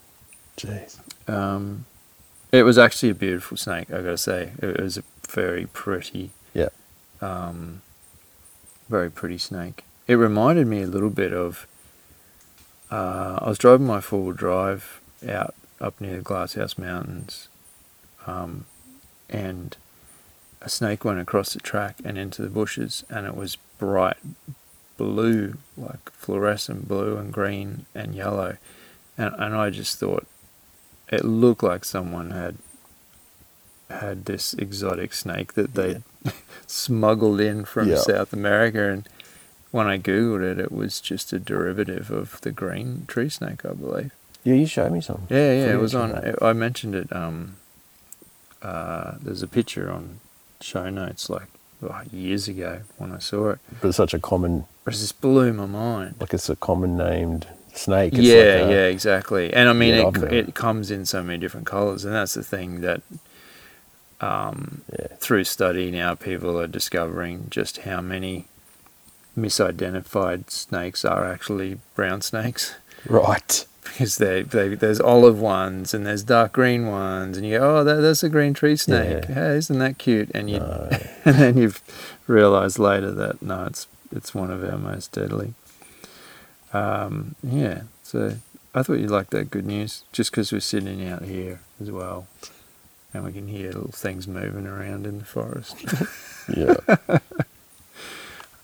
Jeez. 0.57 0.99
Um, 1.29 1.85
it 2.51 2.63
was 2.63 2.77
actually 2.77 3.09
a 3.09 3.15
beautiful 3.15 3.57
snake. 3.57 3.91
I 3.91 3.97
gotta 3.97 4.17
say, 4.17 4.51
it 4.61 4.79
was 4.79 4.97
a 4.97 5.03
very 5.27 5.65
pretty, 5.67 6.31
Yeah. 6.53 6.69
um, 7.21 7.81
very 8.89 9.09
pretty 9.11 9.37
snake. 9.37 9.83
It 10.07 10.15
reminded 10.15 10.67
me 10.67 10.81
a 10.83 10.87
little 10.87 11.09
bit 11.09 11.33
of. 11.33 11.67
Uh, 12.89 13.39
I 13.41 13.49
was 13.49 13.57
driving 13.57 13.85
my 13.85 13.99
four 13.99 14.21
wheel 14.23 14.31
drive 14.33 15.01
out 15.27 15.53
up 15.81 15.99
near 15.99 16.17
the 16.17 16.21
Glasshouse 16.23 16.77
Mountains, 16.77 17.49
um, 18.25 18.65
and 19.29 19.75
a 20.61 20.69
snake 20.69 21.03
went 21.03 21.19
across 21.19 21.53
the 21.53 21.59
track 21.59 21.97
and 22.05 22.17
into 22.17 22.41
the 22.41 22.49
bushes, 22.49 23.03
and 23.09 23.25
it 23.27 23.35
was 23.35 23.57
bright 23.77 24.17
blue, 24.95 25.57
like 25.75 26.09
fluorescent 26.13 26.87
blue 26.87 27.17
and 27.17 27.33
green 27.33 27.85
and 27.93 28.15
yellow, 28.15 28.55
and 29.17 29.35
and 29.37 29.53
I 29.53 29.69
just 29.69 29.99
thought 29.99 30.25
it 31.09 31.25
looked 31.25 31.63
like 31.63 31.83
someone 31.83 32.31
had 32.31 32.55
had 33.89 34.25
this 34.25 34.53
exotic 34.55 35.13
snake 35.13 35.53
that 35.53 35.73
they 35.75 36.01
smuggled 36.67 37.39
in 37.39 37.65
from 37.65 37.89
Yeah. 37.89 37.97
South 37.97 38.33
America 38.33 38.89
and 38.91 39.07
when 39.71 39.87
I 39.87 39.97
googled 39.97 40.43
it 40.43 40.59
it 40.59 40.71
was 40.71 40.99
just 41.01 41.31
a 41.33 41.39
derivative 41.39 42.09
of 42.11 42.39
the 42.41 42.51
green 42.51 43.05
tree 43.07 43.29
snake 43.29 43.65
I 43.65 43.73
believe. 43.73 44.11
Yeah, 44.43 44.55
you 44.55 44.65
showed 44.65 44.91
me 44.91 45.01
some. 45.01 45.27
Yeah, 45.29 45.51
yeah, 45.53 45.73
it 45.73 45.79
was 45.79 45.93
on 45.95 46.11
that. 46.11 46.41
I 46.41 46.53
mentioned 46.53 46.95
it 46.95 47.13
um 47.15 47.57
uh 48.61 49.15
there's 49.21 49.43
a 49.43 49.47
picture 49.47 49.91
on 49.91 50.19
show 50.61 50.89
notes 50.89 51.29
like 51.29 51.47
oh, 51.83 52.01
years 52.11 52.47
ago 52.47 52.81
when 52.97 53.11
I 53.11 53.19
saw 53.19 53.51
it. 53.51 53.59
But 53.81 53.89
it's 53.89 53.97
such 53.97 54.13
a 54.13 54.19
common, 54.19 54.65
It 54.87 54.91
just 54.91 55.21
blew 55.21 55.53
my 55.53 55.65
mind. 55.67 56.15
like 56.19 56.33
it's 56.33 56.49
a 56.49 56.55
common 56.55 56.97
named 56.97 57.47
snake. 57.73 58.13
It's 58.13 58.23
yeah, 58.23 58.35
like 58.35 58.69
a- 58.69 58.71
yeah, 58.73 58.85
exactly. 58.87 59.53
And 59.53 59.69
I 59.69 59.73
mean, 59.73 59.93
Yeah, 59.93 60.09
it 60.09 60.49
it 60.49 60.55
comes 60.55 60.89
in 60.91 61.05
so 61.05 61.21
many 61.21 61.37
different 61.37 61.67
colors, 61.67 62.03
and 62.05 62.13
that's 62.15 62.33
the 62.33 62.43
thing 62.43 62.81
that 62.81 63.01
um, 64.21 64.81
Yeah. 64.91 65.07
through 65.19 65.43
study 65.43 65.91
now 65.91 66.15
people 66.15 66.59
are 66.59 66.67
discovering 66.67 67.47
just 67.49 67.79
how 67.79 68.01
many 68.01 68.45
misidentified 69.37 70.49
snakes 70.49 71.05
are 71.05 71.25
actually 71.31 71.79
brown 71.95 72.21
snakes 72.21 72.75
Right. 73.07 73.65
because 73.83 74.17
they, 74.17 74.41
they 74.41 74.75
there's 74.75 74.99
olive 74.99 75.39
ones 75.39 75.93
and 75.93 76.05
there's 76.05 76.23
dark 76.23 76.53
green 76.53 76.87
ones, 76.87 77.37
and 77.37 77.45
you 77.47 77.57
go, 77.59 77.77
oh, 77.79 77.83
that, 77.83 78.01
that's 78.01 78.23
a 78.23 78.29
green 78.29 78.53
tree 78.53 78.75
snake. 78.75 79.25
Yeah. 79.29 79.33
Hey, 79.35 79.55
isn't 79.57 79.79
that 79.79 79.97
cute? 79.97 80.29
And 80.33 80.49
you 80.49 80.59
No. 80.59 80.89
and 81.25 81.35
then 81.35 81.57
you've 81.57 81.81
realised 82.27 82.79
later 82.79 83.11
that 83.11 83.41
no, 83.41 83.65
it's 83.65 83.87
it's 84.11 84.33
one 84.35 84.51
of 84.51 84.63
our 84.63 84.77
most 84.77 85.11
deadly. 85.13 85.53
Um, 86.73 87.35
yeah, 87.43 87.83
so 88.03 88.35
I 88.75 88.83
thought 88.83 88.99
you'd 88.99 89.09
like 89.11 89.29
that 89.29 89.49
good 89.49 89.65
news, 89.65 90.03
just 90.11 90.31
because 90.31 90.51
we're 90.51 90.59
sitting 90.59 91.07
out 91.07 91.23
here 91.23 91.61
as 91.81 91.89
well, 91.91 92.27
and 93.17 93.25
we 93.25 93.31
can 93.33 93.47
hear 93.47 93.67
little 93.71 93.91
things 93.91 94.27
moving 94.27 94.65
around 94.65 95.05
in 95.05 95.19
the 95.19 95.25
forest. 95.25 95.75
yeah. 96.55 96.75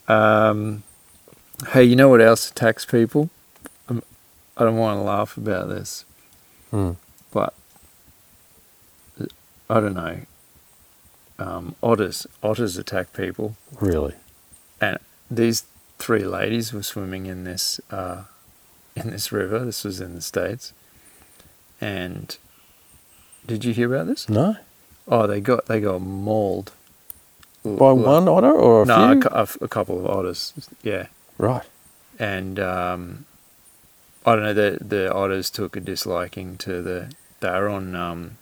Um, 0.08 0.84
hey, 1.70 1.84
you 1.84 1.96
know 1.96 2.10
what 2.10 2.22
else 2.22 2.50
attacks 2.52 2.86
people? 2.86 3.30
I'm, 3.90 4.04
I 4.58 4.64
don't 4.64 4.78
want 4.78 4.98
to 5.00 5.04
laugh 5.04 5.38
about 5.38 5.70
this, 5.70 6.06
Hmm. 6.72 6.92
but 7.32 7.54
I 9.70 9.80
don't 9.80 9.94
know. 9.94 10.18
Um, 11.40 11.76
otters, 11.82 12.28
otters 12.44 12.78
attack 12.78 13.14
people, 13.14 13.56
Really? 13.80 14.14
and 14.80 14.98
these 15.32 15.64
three 15.98 16.26
ladies 16.26 16.74
were 16.74 16.84
swimming 16.84 17.26
in 17.26 17.44
this 17.44 17.80
uh, 17.90 18.24
in 18.96 19.10
this 19.10 19.32
river. 19.32 19.60
This 19.60 19.84
was 19.84 20.00
in 20.00 20.14
the 20.16 20.22
states, 20.22 20.74
and 21.82 22.38
did 23.48 23.66
you 23.66 23.74
hear 23.74 23.94
about 23.94 24.08
this? 24.08 24.30
No. 24.30 24.58
Oh, 25.08 25.28
they 25.28 25.42
got 25.42 25.66
they 25.68 25.80
got 25.82 26.02
mauled 26.02 26.72
By 27.64 27.88
L- 27.88 27.98
one 27.98 28.28
otter 28.28 28.52
or 28.52 28.84
a 28.84 28.86
few? 28.86 28.94
no, 28.96 29.12
a, 29.32 29.46
few? 29.46 29.62
a 29.62 29.66
a 29.66 29.68
couple 29.68 30.00
of 30.00 30.06
otters. 30.06 30.54
Yeah, 30.82 31.08
Right. 31.38 31.64
and 32.20 32.60
um, 32.60 33.26
I 34.26 34.36
don't 34.36 34.44
know. 34.44 34.54
The 34.54 34.78
the 34.82 35.14
otters 35.14 35.50
took 35.50 35.76
a 35.76 35.80
disliking 35.82 36.58
to 36.60 36.82
the. 36.82 37.12
They 37.42 37.50
were 37.50 37.68
on, 37.68 37.94
um, 37.96 38.38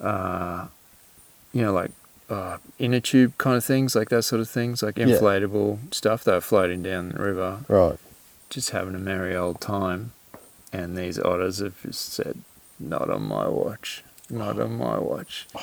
uh, 0.00 0.66
you 1.52 1.62
know, 1.62 1.72
like 1.72 1.90
uh, 2.30 2.58
inner 2.78 3.00
tube 3.00 3.36
kind 3.38 3.56
of 3.56 3.64
things, 3.64 3.94
like 3.94 4.08
that 4.10 4.22
sort 4.22 4.40
of 4.40 4.48
things, 4.48 4.82
like 4.82 4.96
Yeah. 4.98 5.06
inflatable 5.06 5.92
stuff. 5.94 6.24
They 6.24 6.32
were 6.32 6.40
floating 6.40 6.82
down 6.82 7.10
the 7.10 7.22
river, 7.22 7.64
Right. 7.68 7.98
just 8.50 8.70
having 8.70 8.94
a 8.94 8.98
merry 8.98 9.34
old 9.36 9.60
time. 9.60 10.12
And 10.72 10.96
these 10.98 11.18
otters 11.20 11.58
have 11.58 11.80
just 11.82 12.12
said, 12.12 12.38
"Not 12.78 13.08
on 13.10 13.22
my 13.22 13.48
watch, 13.48 14.02
not 14.30 14.58
on 14.60 14.76
my 14.78 14.98
watch." 14.98 15.46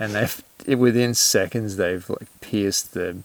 And 0.00 0.14
they've 0.14 0.78
within 0.78 1.12
seconds 1.12 1.74
they've 1.74 2.08
like 2.08 2.28
pierced 2.40 2.94
the 2.94 3.16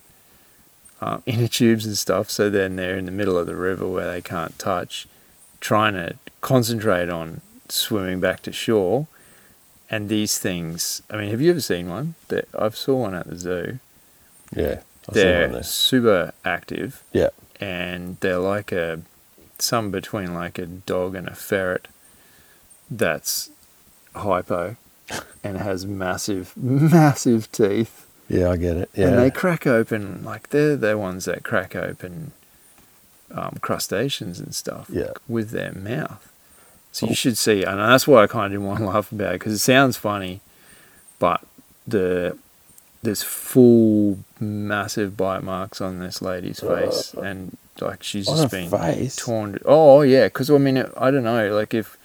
um, 1.01 1.21
inner 1.27 1.47
tubes 1.47 1.85
and 1.85 1.95
stuff. 1.95 2.31
So 2.31 2.49
then 2.49 2.77
they're 2.77 2.97
in 2.97 3.05
the 3.05 3.11
middle 3.11 3.37
of 3.37 3.45
the 3.45 3.55
river 3.55 3.87
where 3.87 4.09
they 4.11 4.21
can't 4.21 4.57
touch, 4.57 5.07
trying 5.59 5.93
to 5.93 6.15
concentrate 6.41 7.09
on 7.09 7.41
swimming 7.69 8.19
back 8.19 8.41
to 8.43 8.51
shore. 8.51 9.05
And 9.87 10.09
these 10.09 10.39
things, 10.39 11.03
I 11.11 11.17
mean, 11.17 11.29
have 11.29 11.41
you 11.41 11.51
ever 11.51 11.61
seen 11.61 11.89
one? 11.89 12.15
That 12.29 12.47
I've 12.57 12.75
saw 12.75 12.95
one 13.01 13.13
at 13.13 13.27
the 13.27 13.35
zoo. 13.37 13.77
Yeah. 14.55 14.63
I 14.65 14.65
saw 14.71 14.71
one 14.71 15.13
They're 15.13 15.47
there. 15.49 15.63
super 15.63 16.33
active 16.43 17.03
Yeah. 17.11 17.29
and 17.61 18.17
they're 18.21 18.39
like 18.39 18.71
a 18.71 19.01
some 19.59 19.91
between 19.91 20.33
like 20.33 20.57
a 20.57 20.65
dog 20.65 21.13
and 21.13 21.27
a 21.27 21.35
ferret 21.35 21.87
that's 22.97 23.49
hypo 24.15 24.75
and 25.43 25.57
has 25.57 25.85
massive 25.85 26.55
massive 26.55 27.51
teeth 27.51 28.05
Yeah, 28.29 28.49
I 28.51 28.57
get 28.57 28.77
it. 28.77 28.89
Yeah. 28.93 29.07
and 29.07 29.17
they 29.19 29.31
crack 29.31 29.65
open 29.67 30.23
like 30.23 30.49
they're 30.49 30.75
the 30.75 30.97
ones 30.97 31.25
that 31.25 31.43
crack 31.43 31.75
open 31.75 32.31
um, 33.31 33.57
crustaceans 33.61 34.39
and 34.39 34.53
stuff 34.53 34.87
Yeah. 34.91 35.11
with 35.27 35.49
their 35.49 35.73
mouth 35.73 36.31
so 36.91 37.07
Oh. 37.07 37.09
you 37.09 37.15
should 37.15 37.37
see 37.37 37.63
and 37.63 37.79
that's 37.79 38.07
why 38.07 38.23
i 38.23 38.27
kind 38.27 38.45
of 38.47 38.51
didn't 38.51 38.67
want 38.67 38.79
to 38.79 38.85
laugh 38.85 39.11
about 39.11 39.31
it 39.35 39.39
because 39.39 39.53
it 39.53 39.59
sounds 39.59 39.97
funny 39.97 40.39
but 41.19 41.41
the 41.87 42.37
there's 43.01 43.23
full 43.23 44.19
massive 44.39 45.17
bite 45.17 45.43
marks 45.43 45.81
on 45.81 45.99
this 45.99 46.21
lady's 46.21 46.59
face 46.59 47.13
and 47.15 47.57
like 47.81 48.03
she's 48.03 48.27
On 48.29 48.37
just 48.37 48.51
been 48.51 48.69
face? 48.69 49.15
torn 49.15 49.57
oh 49.65 50.01
yeah 50.03 50.25
because 50.25 50.51
i 50.51 50.57
mean 50.59 50.77
i 50.95 51.09
don't 51.09 51.23
know 51.23 51.53
like 51.55 51.73
if 51.73 51.97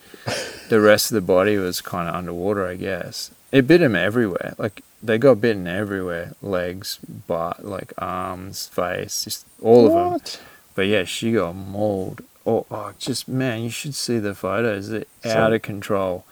the 0.68 0.81
rest 0.81 1.11
of 1.11 1.14
the 1.14 1.21
body 1.21 1.57
was 1.57 1.81
kind 1.81 2.09
of 2.09 2.14
underwater 2.14 2.66
i 2.66 2.75
guess 2.75 3.31
it 3.53 3.66
bit 3.66 3.81
him 3.83 3.94
everywhere 3.97 4.55
like 4.59 4.83
they 5.03 5.16
got 5.18 5.40
bitten 5.40 5.66
everywhere 5.66 6.33
legs 6.42 6.99
butt 7.27 7.64
like 7.64 7.92
arms 7.99 8.66
face 8.68 9.25
just 9.25 9.47
all 9.62 9.87
of 9.87 9.92
them 9.92 10.12
What? 10.12 10.40
but 10.75 10.87
yeah 10.87 11.05
she 11.05 11.33
got 11.33 11.55
mauled 11.55 12.23
oh, 12.47 12.66
oh 12.71 12.92
just 12.99 13.29
man 13.29 13.62
you 13.62 13.71
should 13.71 13.94
see 13.94 14.18
the 14.18 14.35
photos 14.35 14.88
they're 14.90 15.05
So- 15.23 15.31
out 15.31 15.53
of 15.53 15.62
control 15.62 16.25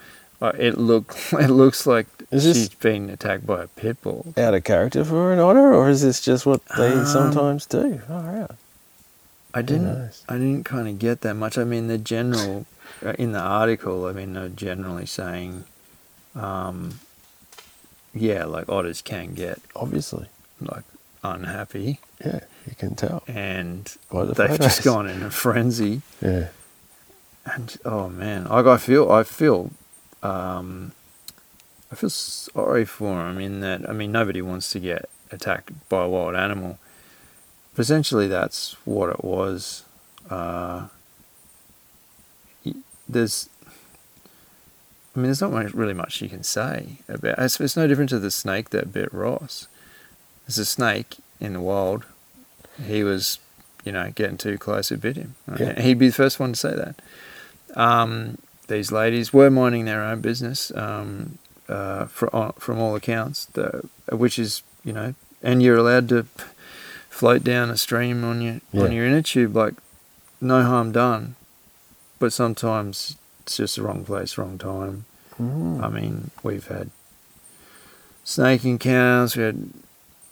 uh, 0.42 0.52
it 0.58 0.76
look 0.76 1.16
it 1.32 1.48
looks 1.48 1.86
like 1.86 2.06
Is 2.30 2.42
she's 2.44 2.68
this- 2.68 2.74
been 2.74 3.08
attacked 3.08 3.46
by 3.46 3.62
a 3.62 3.68
pit 3.68 4.02
bull 4.02 4.34
Out 4.36 4.52
of 4.52 4.64
character 4.64 5.02
for 5.04 5.32
an 5.32 5.38
otter, 5.38 5.72
or 5.72 5.88
is 5.88 6.02
this 6.02 6.20
just 6.20 6.44
what 6.44 6.60
they 6.76 6.92
Um, 6.92 7.06
sometimes 7.06 7.64
do? 7.64 8.02
Oh, 8.10 8.22
yeah. 8.34 8.46
I 9.54 9.62
didn't. 9.62 10.12
I 10.28 10.34
didn't 10.34 10.64
kind 10.64 10.88
of 10.88 10.98
get 10.98 11.22
that 11.22 11.32
much. 11.36 11.56
I 11.56 11.64
mean, 11.64 11.86
the 11.88 11.96
general 11.96 12.66
in 13.18 13.32
the 13.32 13.40
article. 13.40 14.06
I 14.06 14.12
mean, 14.12 14.32
they're 14.34 14.48
generally 14.48 15.06
saying, 15.06 15.64
um, 16.34 17.00
yeah, 18.14 18.44
like 18.44 18.68
otters 18.68 19.02
can 19.02 19.34
get 19.34 19.60
Obviously. 19.74 20.26
like 20.60 20.84
unhappy, 21.22 22.00
Yeah, 22.24 22.40
you 22.66 22.74
can 22.76 22.94
tell. 22.94 23.22
and 23.26 23.84
the 24.10 24.24
they've 24.24 24.36
photos. 24.36 24.58
just 24.58 24.84
gone 24.84 25.08
in 25.08 25.22
a 25.22 25.30
frenzy. 25.30 26.02
Yeah. 26.22 26.48
And 27.44 27.76
oh 27.84 28.08
man, 28.08 28.44
like 28.46 28.66
I 28.66 28.76
feel, 28.76 29.10
I 29.10 29.22
feel, 29.22 29.70
um, 30.22 30.92
I 31.92 31.94
feel 31.94 32.10
sorry 32.10 32.84
for 32.84 33.16
them 33.16 33.38
in 33.38 33.60
that. 33.60 33.88
I 33.88 33.92
mean, 33.92 34.10
nobody 34.12 34.42
wants 34.42 34.70
to 34.72 34.80
get 34.80 35.08
attacked 35.30 35.70
by 35.88 36.04
a 36.04 36.08
wild 36.08 36.34
animal. 36.34 36.78
But 37.74 37.82
essentially, 37.82 38.26
that's 38.26 38.76
what 38.84 39.10
it 39.10 39.22
was. 39.22 39.84
Uh, 40.30 40.88
there's, 43.08 43.48
I 45.14 45.18
mean, 45.18 45.26
there's 45.26 45.40
not 45.40 45.52
much, 45.52 45.72
really 45.72 45.94
much 45.94 46.20
you 46.20 46.28
can 46.28 46.42
say 46.42 46.98
about. 47.08 47.38
It's, 47.38 47.60
it's 47.60 47.76
no 47.76 47.86
different 47.86 48.10
to 48.10 48.18
the 48.18 48.30
snake 48.30 48.70
that 48.70 48.92
bit 48.92 49.12
Ross. 49.12 49.66
There's 50.46 50.58
a 50.58 50.64
snake 50.64 51.16
in 51.40 51.54
the 51.54 51.60
wild. 51.60 52.04
He 52.86 53.02
was, 53.02 53.38
you 53.84 53.92
know, 53.92 54.10
getting 54.14 54.36
too 54.36 54.58
close. 54.58 54.92
It 54.92 55.00
bit 55.00 55.16
him. 55.16 55.34
Yeah. 55.58 55.80
He'd 55.80 55.98
be 55.98 56.08
the 56.08 56.14
first 56.14 56.38
one 56.38 56.52
to 56.52 56.58
say 56.58 56.74
that. 56.74 56.96
Um, 57.78 58.38
these 58.68 58.92
ladies 58.92 59.32
were 59.32 59.50
minding 59.50 59.84
their 59.84 60.02
own 60.02 60.20
business, 60.20 60.70
um, 60.74 61.38
uh, 61.68 62.06
from 62.06 62.52
from 62.58 62.78
all 62.78 62.94
accounts, 62.96 63.46
the, 63.46 63.88
which 64.10 64.38
is 64.38 64.62
you 64.84 64.92
know, 64.92 65.14
and 65.42 65.62
you're 65.62 65.76
allowed 65.76 66.08
to 66.10 66.26
float 67.10 67.42
down 67.44 67.70
a 67.70 67.76
stream 67.76 68.24
on 68.24 68.40
your 68.42 68.54
on 68.54 68.60
Yeah. 68.72 68.88
your 68.88 69.06
inner 69.06 69.22
tube, 69.22 69.54
like 69.56 69.74
no 70.40 70.62
harm 70.62 70.92
done. 70.92 71.36
But 72.18 72.32
sometimes 72.32 73.16
it's 73.42 73.56
just 73.58 73.76
the 73.76 73.82
wrong 73.82 74.04
place, 74.04 74.38
wrong 74.38 74.58
time. 74.58 75.04
Mm. 75.40 75.82
I 75.82 75.88
mean, 75.88 76.30
we've 76.42 76.66
had 76.66 76.90
snake 78.24 78.64
encounters. 78.64 79.36
We 79.36 79.42
had 79.42 79.70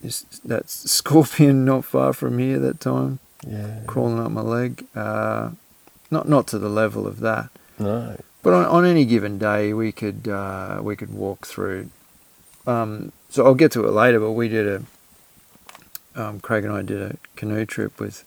this, 0.02 0.22
that 0.44 0.70
scorpion 0.70 1.64
not 1.64 1.84
far 1.84 2.12
from 2.12 2.38
here 2.38 2.58
that 2.58 2.80
time, 2.80 3.18
yeah. 3.46 3.80
crawling 3.86 4.18
up 4.18 4.30
my 4.30 4.40
leg. 4.40 4.86
Uh, 4.94 5.50
not 6.10 6.28
not 6.28 6.46
to 6.48 6.58
the 6.58 6.68
level 6.68 7.06
of 7.06 7.20
that. 7.20 7.50
No. 7.78 8.16
But 8.42 8.52
on, 8.52 8.66
on 8.66 8.84
any 8.84 9.04
given 9.04 9.38
day, 9.38 9.72
we 9.72 9.90
could 9.90 10.28
uh, 10.28 10.80
we 10.82 10.96
could 10.96 11.12
walk 11.12 11.46
through. 11.46 11.90
Um, 12.66 13.12
so 13.30 13.44
I'll 13.46 13.54
get 13.54 13.72
to 13.72 13.86
it 13.86 13.90
later. 13.90 14.20
But 14.20 14.32
we 14.32 14.48
did 14.48 14.66
a. 14.66 14.82
Um, 16.16 16.38
Craig 16.38 16.64
and 16.64 16.72
I 16.72 16.82
did 16.82 17.02
a 17.02 17.16
canoe 17.34 17.66
trip 17.66 17.98
with 17.98 18.24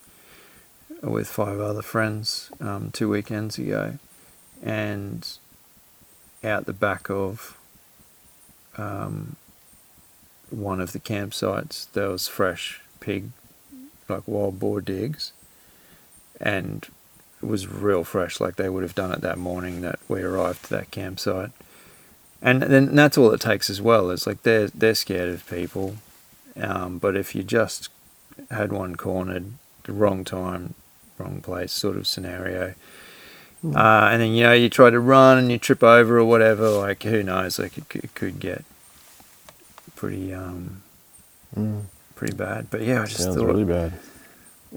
with 1.01 1.27
five 1.27 1.59
other 1.59 1.81
friends 1.81 2.49
um, 2.59 2.91
two 2.91 3.09
weekends 3.09 3.57
ago, 3.57 3.97
and 4.63 5.37
out 6.43 6.65
the 6.65 6.73
back 6.73 7.09
of 7.09 7.57
um, 8.77 9.35
one 10.49 10.79
of 10.79 10.93
the 10.93 10.99
campsites, 10.99 11.91
there 11.93 12.09
was 12.09 12.27
fresh 12.27 12.81
pig, 12.99 13.29
like 14.07 14.23
wild 14.27 14.59
boar 14.59 14.81
digs, 14.81 15.33
and 16.39 16.87
it 17.41 17.45
was 17.45 17.67
real 17.67 18.03
fresh, 18.03 18.39
like 18.39 18.55
they 18.55 18.69
would 18.69 18.83
have 18.83 18.95
done 18.95 19.11
it 19.11 19.21
that 19.21 19.37
morning 19.37 19.81
that 19.81 19.99
we 20.07 20.21
arrived 20.21 20.65
to 20.65 20.69
that 20.71 20.91
campsite. 20.91 21.51
And 22.41 22.61
then 22.61 22.95
that's 22.95 23.17
all 23.17 23.31
it 23.31 23.41
takes 23.41 23.69
as 23.69 23.81
well. 23.81 24.11
It's 24.11 24.27
like 24.27 24.43
they're 24.43 24.67
they're 24.67 24.95
scared 24.95 25.29
of 25.29 25.49
people, 25.49 25.97
um, 26.55 26.99
but 26.99 27.15
if 27.15 27.33
you 27.33 27.43
just 27.43 27.89
had 28.51 28.71
one 28.71 28.95
cornered, 28.95 29.53
the 29.83 29.93
wrong 29.93 30.23
time, 30.23 30.75
wrong 31.17 31.41
place 31.41 31.71
sort 31.71 31.97
of 31.97 32.07
scenario, 32.07 32.73
Mm. 33.65 33.75
uh, 33.75 34.09
and 34.11 34.21
then 34.21 34.33
you 34.33 34.43
know 34.43 34.53
you 34.53 34.69
try 34.69 34.89
to 34.91 34.99
run 34.99 35.39
and 35.39 35.51
you 35.51 35.57
trip 35.57 35.81
over 35.83 36.19
or 36.19 36.25
whatever, 36.25 36.69
like 36.69 37.01
who 37.03 37.23
knows? 37.23 37.57
Like 37.57 37.77
it, 37.77 37.89
could- 37.89 38.03
it 38.03 38.13
could 38.15 38.39
get 38.39 38.63
pretty 39.95 40.33
um 40.33 40.83
Mm. 41.57 41.83
pretty 42.15 42.35
bad. 42.35 42.67
But 42.69 42.81
yeah, 42.81 43.01
I 43.01 43.05
just 43.05 43.23
Sounds 43.23 43.35
thought 43.35 43.47
really 43.47 43.63
bad. 43.63 43.93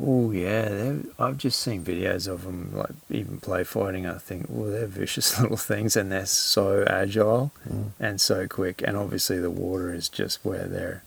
Oh 0.00 0.30
yeah, 0.30 0.94
I've 1.18 1.36
just 1.36 1.60
seen 1.60 1.84
videos 1.84 2.28
of 2.28 2.44
them 2.44 2.70
like 2.72 2.92
even 3.10 3.38
play 3.38 3.64
fighting. 3.64 4.06
I 4.06 4.18
think, 4.18 4.46
well, 4.48 4.70
they're 4.70 4.86
vicious 5.02 5.38
little 5.40 5.56
things, 5.58 5.96
and 5.96 6.10
they're 6.10 6.26
so 6.26 6.84
agile 6.88 7.50
Mm. 7.68 7.90
and 8.00 8.20
so 8.20 8.46
quick. 8.46 8.82
And 8.86 8.96
obviously, 8.96 9.38
the 9.38 9.50
water 9.50 9.92
is 9.92 10.08
just 10.08 10.42
where 10.44 10.66
they're 10.66 11.02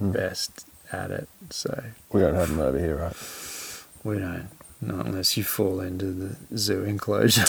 Mm. 0.00 0.12
best 0.12 0.66
at 0.92 1.10
it. 1.10 1.28
So 1.50 1.84
We 2.12 2.20
don't 2.20 2.34
have 2.34 2.48
them 2.50 2.60
over 2.60 2.78
here, 2.78 2.96
right? 2.96 3.16
We 4.04 4.18
don't, 4.18 4.48
not 4.80 5.06
unless 5.06 5.36
you 5.36 5.44
fall 5.44 5.80
into 5.80 6.06
the 6.06 6.36
zoo 6.56 6.84
enclosure, 6.84 7.44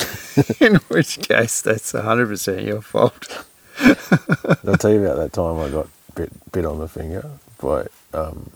in 0.59 0.75
which 0.87 1.19
case 1.19 1.61
that's 1.61 1.91
hundred 1.91 2.27
percent 2.27 2.61
your 2.63 2.81
fault. 2.81 3.45
I'll 3.79 4.77
tell 4.77 4.91
you 4.91 5.03
about 5.05 5.17
that 5.17 5.33
time 5.33 5.57
I 5.59 5.69
got 5.69 5.87
bit 6.15 6.31
bit 6.51 6.65
on 6.65 6.79
the 6.79 6.87
finger 6.87 7.29
by 7.61 7.87
um, 8.13 8.51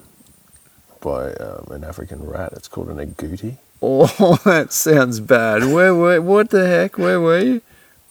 by 1.02 1.34
um, 1.34 1.68
an 1.72 1.84
African 1.84 2.26
rat. 2.26 2.54
It's 2.54 2.68
called 2.68 2.90
an 2.90 2.98
agouti. 2.98 3.58
Oh, 3.82 4.40
that 4.46 4.72
sounds 4.74 5.20
bad. 5.20 5.64
Where 5.66 5.94
were? 5.96 6.22
What 6.22 6.50
the 6.52 6.68
heck? 6.68 6.98
Where 6.98 7.20
were 7.22 7.40
you? 7.40 7.62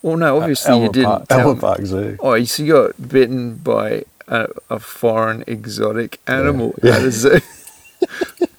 Well, 0.02 0.16
no, 0.16 0.40
obviously 0.40 0.80
you 0.82 0.88
didn't. 0.92 1.04
Park, 1.06 1.28
tell 1.28 1.54
me. 1.54 1.60
Park 1.60 1.80
Zoo. 1.86 2.16
Oh, 2.20 2.42
so 2.44 2.62
you 2.62 2.72
got 2.72 3.08
bitten 3.08 3.56
by 3.56 4.04
a, 4.28 4.48
a 4.70 4.78
foreign 4.78 5.42
exotic 5.48 6.20
animal 6.28 6.74
Yeah. 6.82 6.96
at 6.96 7.02
a 7.02 7.10
zoo. 7.10 7.40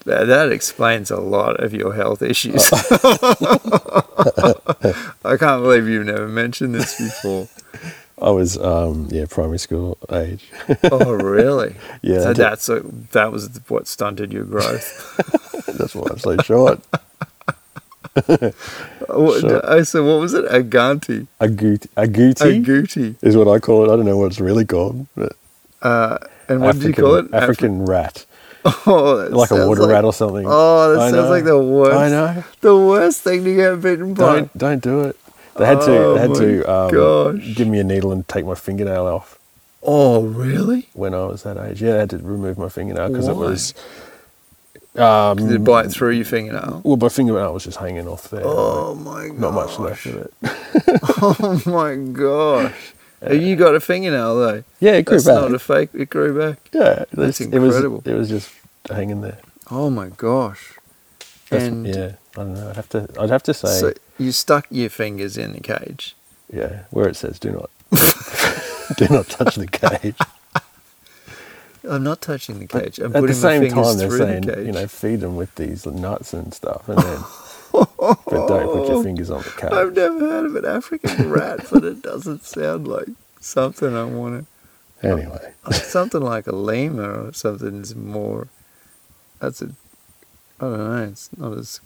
That, 0.08 0.26
that 0.28 0.52
explains 0.52 1.12
a 1.12 1.20
lot 1.20 1.64
of 1.64 1.74
your 1.74 1.94
health 1.94 2.22
issues. 2.22 2.70
I 5.24 5.36
can't 5.38 5.62
believe 5.64 5.88
you've 5.88 6.06
never 6.06 6.28
mentioned 6.28 6.76
this 6.76 6.98
before. 6.98 7.48
I 8.20 8.32
was, 8.32 8.58
um, 8.58 9.08
yeah, 9.12 9.26
primary 9.30 9.60
school 9.60 9.98
age. 10.12 10.50
Oh, 10.92 11.14
really? 11.14 11.76
Yeah, 12.02 12.22
So 12.22 12.34
that's 12.34 12.68
a, 12.70 12.80
that 13.12 13.32
was 13.32 13.60
what 13.68 13.88
stunted 13.88 14.34
your 14.34 14.44
growth. 14.46 14.88
That's 15.78 15.94
why 15.94 16.08
I'm 16.10 16.18
so 16.20 16.38
short. 16.38 16.80
What, 18.16 18.64
oh, 19.10 19.84
so 19.84 20.04
what 20.06 20.20
was 20.22 20.34
it? 20.34 20.46
Agouti. 20.46 21.28
Agouti, 21.40 21.88
agouti 21.96 22.64
Agouti. 22.64 23.16
is 23.22 23.36
what 23.38 23.48
I 23.48 23.60
call 23.60 23.84
it. 23.84 23.94
I 23.94 23.96
don't 23.96 24.06
know 24.06 24.18
what 24.18 24.28
it's 24.28 24.40
really 24.40 24.66
called. 24.66 25.06
But 25.16 25.34
Uh, 25.82 26.18
and 26.50 26.62
what 26.62 26.70
African, 26.70 26.92
did 26.92 26.98
you 26.98 27.04
call 27.04 27.16
it? 27.16 27.32
Afri- 27.32 27.42
African 27.42 27.86
rat, 27.86 28.26
oh, 28.66 29.28
like 29.32 29.52
a 29.52 29.68
water 29.68 29.82
like- 29.84 29.92
rat 29.92 30.06
or 30.06 30.14
something. 30.14 30.46
Oh, 30.48 30.94
that 30.94 31.00
I 31.00 31.12
sounds 31.12 31.26
know. 31.26 31.30
like 31.30 31.44
the 31.44 31.58
worst. 31.60 31.98
I 31.98 32.10
know. 32.10 32.44
The 32.62 32.76
worst 32.76 33.22
thing 33.22 33.44
to 33.44 33.56
get 33.56 33.82
bitten 33.82 34.14
by. 34.14 34.36
Don't 34.36 34.58
don't 34.58 34.84
do 34.84 35.02
it. 35.02 35.16
They 35.58 35.66
had 35.66 35.82
to 35.82 35.98
Oh 35.98 36.14
they 36.14 36.20
had 36.22 36.36
to 36.36 36.72
um, 36.72 37.54
give 37.54 37.68
me 37.68 37.80
a 37.80 37.84
needle 37.84 38.12
and 38.12 38.28
take 38.28 38.46
my 38.46 38.54
fingernail 38.56 39.08
off 39.08 39.40
Oh, 39.82 40.22
really? 40.24 40.90
when 40.94 41.14
I 41.14 41.26
was 41.26 41.44
that 41.44 41.58
age. 41.58 41.82
Yeah, 41.82 41.94
they 41.94 42.00
had 42.00 42.10
to 42.12 42.18
remove 42.18 42.58
my 42.58 42.70
fingernail 42.70 43.10
because 43.10 43.28
it 43.28 43.36
was. 43.36 43.74
Um, 44.96 45.38
Did 45.38 45.52
it 45.52 45.64
bite 45.64 45.92
through 45.92 46.12
your 46.12 46.26
fingernail? 46.26 46.82
Well, 46.84 46.98
my 46.98 47.10
fingernail 47.10 47.54
was 47.54 47.64
just 47.66 47.78
hanging 47.78 48.08
off 48.08 48.30
there. 48.32 48.42
Oh 48.44 48.96
my 48.96 49.28
god! 49.28 49.40
Not 49.40 49.54
much 49.54 49.78
left 49.80 50.06
of 50.08 50.16
it. 50.16 50.34
Oh 51.22 51.62
my 51.66 51.96
gosh! 51.96 52.94
Have 53.22 53.42
you 53.42 53.56
got 53.56 53.74
a 53.76 53.80
fingernail 53.80 54.36
though? 54.38 54.64
Yeah, 54.80 54.94
it 54.94 55.06
grew 55.06 55.18
That's 55.18 55.26
back. 55.28 55.42
not 55.42 55.54
a 55.54 55.60
fake. 55.60 55.90
It 55.94 56.10
grew 56.10 56.38
back. 56.38 56.60
yeah, 56.72 57.06
That's 57.12 57.42
it 57.42 57.58
was 57.60 57.76
incredible. 57.76 58.04
it 58.06 58.14
was 58.14 58.30
just 58.30 58.52
hanging 58.90 59.22
there. 59.22 59.40
Oh 59.72 59.90
my 59.90 60.10
gosh! 60.10 60.74
That's- 61.50 61.68
and 61.68 61.86
yeah, 61.88 62.12
I 62.36 62.42
don't 62.44 62.54
know. 62.54 62.70
I'd 62.70 62.76
have 62.76 62.90
to 62.90 63.08
I'd 63.20 63.30
have 63.30 63.44
to 63.44 63.54
say 63.54 63.80
so 63.80 63.94
you 64.20 64.32
stuck 64.32 64.68
your 64.70 64.90
fingers 64.90 65.38
in 65.38 65.54
the 65.54 65.60
cage. 65.62 66.16
yeah, 66.54 66.82
where 66.92 67.08
it 67.08 67.16
says 67.16 67.40
do 67.40 67.52
not 67.52 67.70
do 68.98 69.08
not 69.10 69.28
touch 69.30 69.56
the 69.56 69.68
cage. 69.68 70.16
I'm 71.90 72.04
not 72.04 72.22
touching 72.22 72.60
the 72.60 72.68
cage. 72.68 73.00
I'm 73.00 73.08
At 73.16 73.22
putting 73.22 73.28
the 73.28 73.34
same 73.34 73.62
my 73.64 73.70
fingers 73.70 73.88
time, 73.88 73.98
they're 73.98 74.08
through 74.10 74.18
saying 74.18 74.42
the 74.42 74.56
cage. 74.56 74.66
you 74.68 74.72
know 74.74 74.88
feed 74.88 75.22
them 75.22 75.36
with 75.38 75.56
these 75.56 75.86
nuts 75.86 76.34
and 76.34 76.54
stuff, 76.54 76.88
and 76.90 76.98
then 77.00 77.20
but 78.00 78.26
don't 78.26 78.74
put 78.74 78.90
your 78.90 79.04
fingers 79.04 79.30
on 79.30 79.42
the 79.42 79.50
cage. 79.50 79.72
I've 79.72 79.96
never 79.96 80.20
heard 80.20 80.46
of 80.46 80.56
an 80.56 80.66
African 80.66 81.30
rat, 81.30 81.68
but 81.72 81.84
it 81.84 82.02
doesn't 82.02 82.44
sound 82.46 82.88
like 82.88 83.08
something 83.40 83.96
I 83.96 84.06
want 84.06 84.46
to. 85.02 85.08
Anyway. 85.08 85.54
Something 85.72 86.22
like 86.22 86.48
a 86.48 86.56
lemur 86.56 87.28
or 87.28 87.34
something 87.34 87.82
is 87.82 87.96
more. 87.96 88.48
That's 89.40 89.62
a. 89.62 89.72
I 90.60 90.66
don't 90.66 90.78
know. 90.78 91.04
It's 91.04 91.30
not 91.38 91.58
as. 91.58 91.80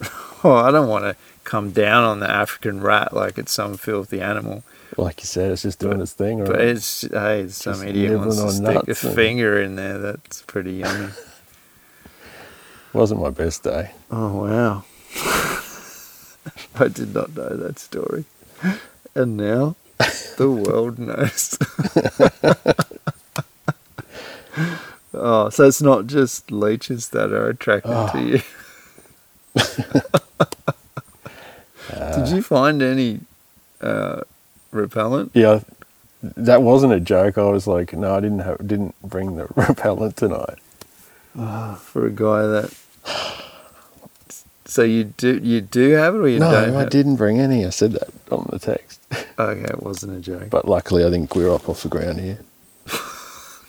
Oh, 0.44 0.54
I 0.54 0.70
don't 0.70 0.86
want 0.86 1.02
to 1.02 1.16
come 1.42 1.72
down 1.72 2.04
on 2.04 2.20
the 2.20 2.30
African 2.30 2.80
rat 2.80 3.12
like 3.12 3.38
it's 3.38 3.50
some 3.50 3.76
filthy 3.76 4.20
animal. 4.20 4.62
like 4.96 5.20
you 5.20 5.26
said, 5.26 5.50
it's 5.50 5.62
just 5.62 5.80
doing 5.80 6.00
its 6.00 6.12
thing. 6.12 6.38
Right? 6.38 6.48
But 6.48 6.60
it's 6.60 7.00
hey, 7.00 7.48
some 7.48 7.72
Just 7.72 7.84
idiot 7.84 8.20
wants 8.20 8.40
to 8.40 8.50
stick 8.52 8.88
a 8.88 8.94
finger 8.94 9.60
in 9.60 9.74
there. 9.74 9.98
That's 9.98 10.42
pretty 10.42 10.74
yummy. 10.74 11.08
Wasn't 12.92 13.20
my 13.20 13.30
best 13.30 13.64
day. 13.64 13.90
Oh 14.12 14.44
wow! 14.44 14.84
I 16.80 16.88
did 16.88 17.14
not 17.14 17.34
know 17.36 17.56
that 17.56 17.78
story, 17.78 18.24
and 19.14 19.36
now 19.36 19.76
the 20.36 20.50
world 20.50 20.98
knows. 20.98 21.56
oh, 25.14 25.48
so 25.50 25.66
it's 25.66 25.82
not 25.82 26.06
just 26.06 26.50
leeches 26.50 27.10
that 27.10 27.32
are 27.32 27.48
attracted 27.48 27.92
Oh. 27.92 28.08
to 28.12 28.20
you. 28.22 28.40
did 32.14 32.28
you 32.28 32.42
find 32.42 32.82
any 32.82 33.20
uh, 33.80 34.20
repellent? 34.70 35.30
Yeah, 35.34 35.60
that 36.22 36.62
wasn't 36.62 36.92
a 36.92 37.00
joke. 37.00 37.38
I 37.38 37.44
was 37.44 37.66
like, 37.66 37.92
no, 37.92 38.14
I 38.16 38.20
didn't 38.20 38.40
have, 38.40 38.58
didn't 38.66 38.94
bring 39.02 39.36
the 39.36 39.46
repellent 39.56 40.16
tonight. 40.16 40.58
for 41.34 42.06
a 42.06 42.10
guy 42.10 42.42
that. 42.46 42.74
So 44.70 44.82
you 44.82 45.04
do 45.04 45.40
you 45.42 45.62
do 45.62 45.92
have 45.92 46.14
it 46.14 46.18
or 46.18 46.28
you 46.28 46.38
no, 46.38 46.50
don't? 46.52 46.72
No, 46.74 46.78
I 46.78 46.84
didn't 46.84 47.16
bring 47.16 47.40
any. 47.40 47.64
I 47.64 47.70
said 47.70 47.92
that 47.92 48.10
on 48.30 48.46
the 48.52 48.58
text. 48.58 49.00
Okay, 49.40 49.62
it 49.70 49.82
wasn't 49.84 50.16
a 50.16 50.20
joke. 50.20 50.50
But 50.50 50.66
luckily, 50.66 51.04
I 51.06 51.10
think 51.10 51.34
we're 51.36 51.54
up 51.54 51.68
off 51.68 51.82
the 51.84 51.88
ground 51.88 52.18
here. 52.20 52.38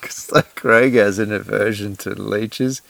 Because 0.01 0.31
like 0.31 0.55
Craig 0.55 0.93
has 0.95 1.19
an 1.19 1.31
aversion 1.31 1.95
to 1.97 2.09
leeches. 2.11 2.81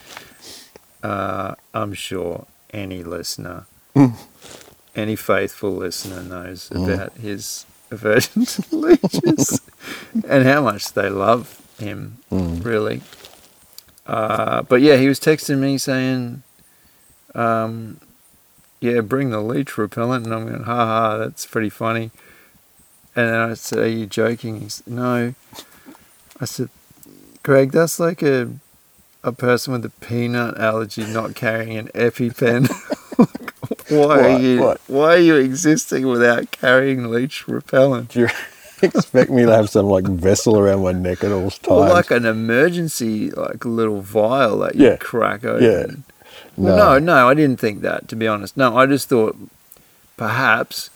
Uh, 1.03 1.55
I'm 1.73 1.93
sure 1.93 2.45
any 2.71 3.03
listener, 3.03 3.65
Mm. 3.95 4.13
any 4.95 5.15
faithful 5.15 5.71
listener 5.71 6.21
knows 6.23 6.69
Mm. 6.69 6.93
about 6.93 7.13
his 7.17 7.65
aversion 7.91 8.45
to 8.45 8.63
leeches 8.75 9.59
and 10.27 10.45
how 10.45 10.61
much 10.61 10.93
they 10.93 11.09
love 11.09 11.59
him, 11.79 12.17
Mm. 12.31 12.63
really. 12.63 13.01
Uh, 14.07 14.61
but 14.63 14.81
yeah, 14.81 14.95
he 14.97 15.07
was 15.07 15.19
texting 15.19 15.57
me 15.59 15.77
saying, 15.77 16.43
um, 17.35 17.99
"Yeah, 18.79 19.01
bring 19.01 19.29
the 19.31 19.41
leech 19.41 19.77
repellent," 19.77 20.25
and 20.25 20.33
I'm 20.33 20.47
going, 20.47 20.63
"Ha 20.63 20.85
ha, 20.85 21.17
that's 21.17 21.45
pretty 21.45 21.69
funny." 21.69 22.11
And 23.15 23.27
then 23.29 23.35
I 23.51 23.53
said, 23.55 23.79
"Are 23.79 23.87
you 23.87 24.05
joking?" 24.05 24.61
He 24.61 24.69
said, 24.69 24.87
"No." 24.87 25.33
I 26.39 26.45
said, 26.45 26.69
"Greg, 27.43 27.71
that's 27.71 27.99
like 27.99 28.21
a 28.21 28.49
a 29.23 29.31
person 29.33 29.73
with 29.73 29.83
a 29.85 29.89
peanut 29.89 30.57
allergy 30.57 31.05
not 31.05 31.35
carrying 31.35 31.77
an 31.77 31.87
EpiPen." 31.89 32.69
why 33.89 34.19
are 34.19 34.39
you 34.39 34.61
What? 34.61 34.81
Why 34.87 35.15
are 35.15 35.17
you 35.17 35.35
existing 35.35 36.07
without 36.07 36.51
carrying 36.51 37.09
leech 37.09 37.47
repellent? 37.47 38.09
Do 38.09 38.21
you 38.21 38.27
expect 38.81 39.29
me 39.29 39.43
to 39.45 39.51
have 39.51 39.69
some 39.69 39.87
like 39.87 40.05
vessel 40.05 40.57
around 40.57 40.83
my 40.83 40.93
neck 40.93 41.23
at 41.23 41.31
all 41.31 41.49
times? 41.51 41.67
Or 41.67 41.89
like 41.89 42.11
an 42.11 42.25
emergency, 42.25 43.31
like 43.31 43.65
little 43.65 44.01
vial 44.01 44.59
that 44.59 44.75
you 44.75 44.85
Yeah. 44.85 44.95
crack 44.97 45.43
open. 45.43 45.63
Yeah. 45.63 46.08
Well, 46.59 46.75
no, 46.77 46.99
no, 46.99 47.27
I 47.29 47.33
didn't 47.33 47.59
think 47.59 47.81
that. 47.81 48.07
To 48.09 48.15
be 48.15 48.27
honest, 48.27 48.57
no, 48.57 48.75
I 48.77 48.85
just 48.85 49.07
thought 49.09 49.35
perhaps 50.17 50.89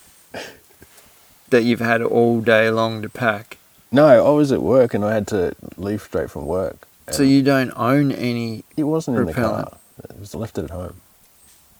that 1.49 1.63
you've 1.63 1.79
had 1.79 2.01
all 2.01 2.41
day 2.41 2.69
long 2.69 3.01
to 3.01 3.09
pack, 3.09 3.57
No, 3.91 4.07
I 4.07 4.29
was 4.31 4.51
at 4.51 4.61
work 4.61 4.93
and 4.93 5.05
I 5.05 5.13
had 5.13 5.27
to 5.27 5.55
leave 5.77 6.01
straight 6.01 6.29
from 6.31 6.45
work. 6.47 6.87
so 7.09 7.23
you 7.23 7.41
don't 7.41 7.71
own 7.75 8.11
any. 8.11 8.63
it 8.75 8.83
wasn't 8.83 9.17
in 9.17 9.25
the 9.27 9.33
car. 9.33 9.77
It 10.09 10.19
was 10.19 10.33
left 10.35 10.57
it 10.57 10.65
at 10.65 10.69
home. 10.71 10.95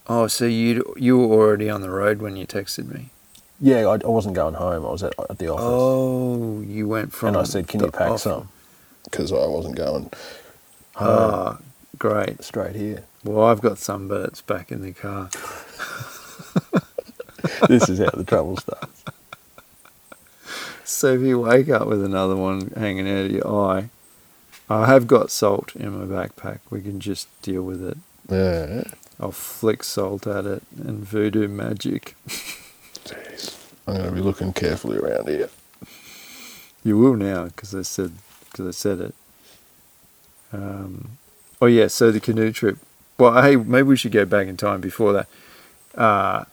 Oh, 0.08 0.28
so 0.28 0.46
you 0.46 0.94
you 0.98 1.18
were 1.18 1.34
already 1.36 1.70
on 1.70 1.82
the 1.82 1.90
road 1.90 2.22
when 2.22 2.36
you 2.36 2.46
texted 2.46 2.94
me. 2.94 3.10
Yeah, 3.60 3.88
I, 3.88 3.94
I 3.94 4.08
wasn't 4.08 4.36
going 4.36 4.54
home. 4.56 4.86
I 4.86 4.90
was 4.92 5.02
at, 5.04 5.14
at 5.30 5.38
the 5.40 5.48
office. 5.48 5.64
Oh, 5.66 6.62
you 6.62 6.88
went 6.88 7.14
from. 7.14 7.30
and 7.30 7.38
I 7.38 7.44
said, 7.44 7.68
"Can 7.70 7.80
you 7.80 7.90
pack 7.92 8.12
off- 8.12 8.20
some?" 8.22 8.50
Because 9.06 9.32
I 9.32 9.46
wasn't 9.48 9.76
going 9.76 10.04
home. 10.04 10.12
Ah, 10.96 11.58
great. 11.98 12.44
straight 12.44 12.76
here. 12.76 13.04
Well, 13.24 13.46
I've 13.46 13.62
got 13.62 13.78
some, 13.78 14.08
but 14.08 14.26
it's 14.26 14.42
back 14.42 14.72
in 14.72 14.82
the 14.82 14.94
car. 14.94 15.30
this 17.68 17.90
is 17.90 18.00
how 18.00 18.12
the 18.12 18.24
trouble 18.24 18.58
starts. 18.58 19.04
So 20.84 21.14
if 21.14 21.22
you 21.22 21.40
wake 21.40 21.70
up 21.70 21.88
with 21.88 22.04
another 22.04 22.36
one 22.36 22.72
hanging 22.72 23.10
out 23.10 23.26
of 23.26 23.32
your 23.32 23.48
eye, 23.48 23.90
I 24.70 24.88
have 24.88 25.08
got 25.08 25.32
salt 25.32 25.76
in 25.76 25.98
my 25.98 26.06
backpack. 26.06 26.60
We 26.70 26.82
can 26.82 27.00
just 27.00 27.28
deal 27.42 27.64
with 27.64 27.84
it. 27.84 27.98
Yeah. 28.30 28.84
I'll 29.20 29.32
flick 29.32 29.84
salt 29.84 30.28
at 30.28 30.46
it 30.46 30.64
and 30.78 31.00
voodoo 31.00 31.48
magic. 31.48 32.16
Jeez. 32.28 33.56
I'm 33.88 33.96
going 33.96 34.06
to 34.08 34.12
be 34.12 34.22
looking 34.22 34.54
carefully 34.54 34.98
around 34.98 35.28
here. 35.28 35.50
You 36.84 36.98
will 36.98 37.16
now 37.16 37.46
because 37.46 37.76
I 37.76 37.82
said 37.82 38.14
because 38.50 38.68
I 38.68 38.72
said 38.72 39.00
it. 39.00 39.16
Um, 40.52 41.18
oh 41.64 41.68
yeah, 41.68 41.88
so 41.88 42.12
the 42.12 42.20
canoe 42.20 42.52
trip. 42.52 42.78
Well, 43.18 43.42
hey, 43.42 43.56
maybe 43.56 43.84
we 43.88 43.96
should 43.96 44.12
go 44.12 44.26
back 44.26 44.48
in 44.48 44.58
time 44.58 44.82
before 44.82 45.14
that. 45.14 45.28
Uh, 45.96 46.44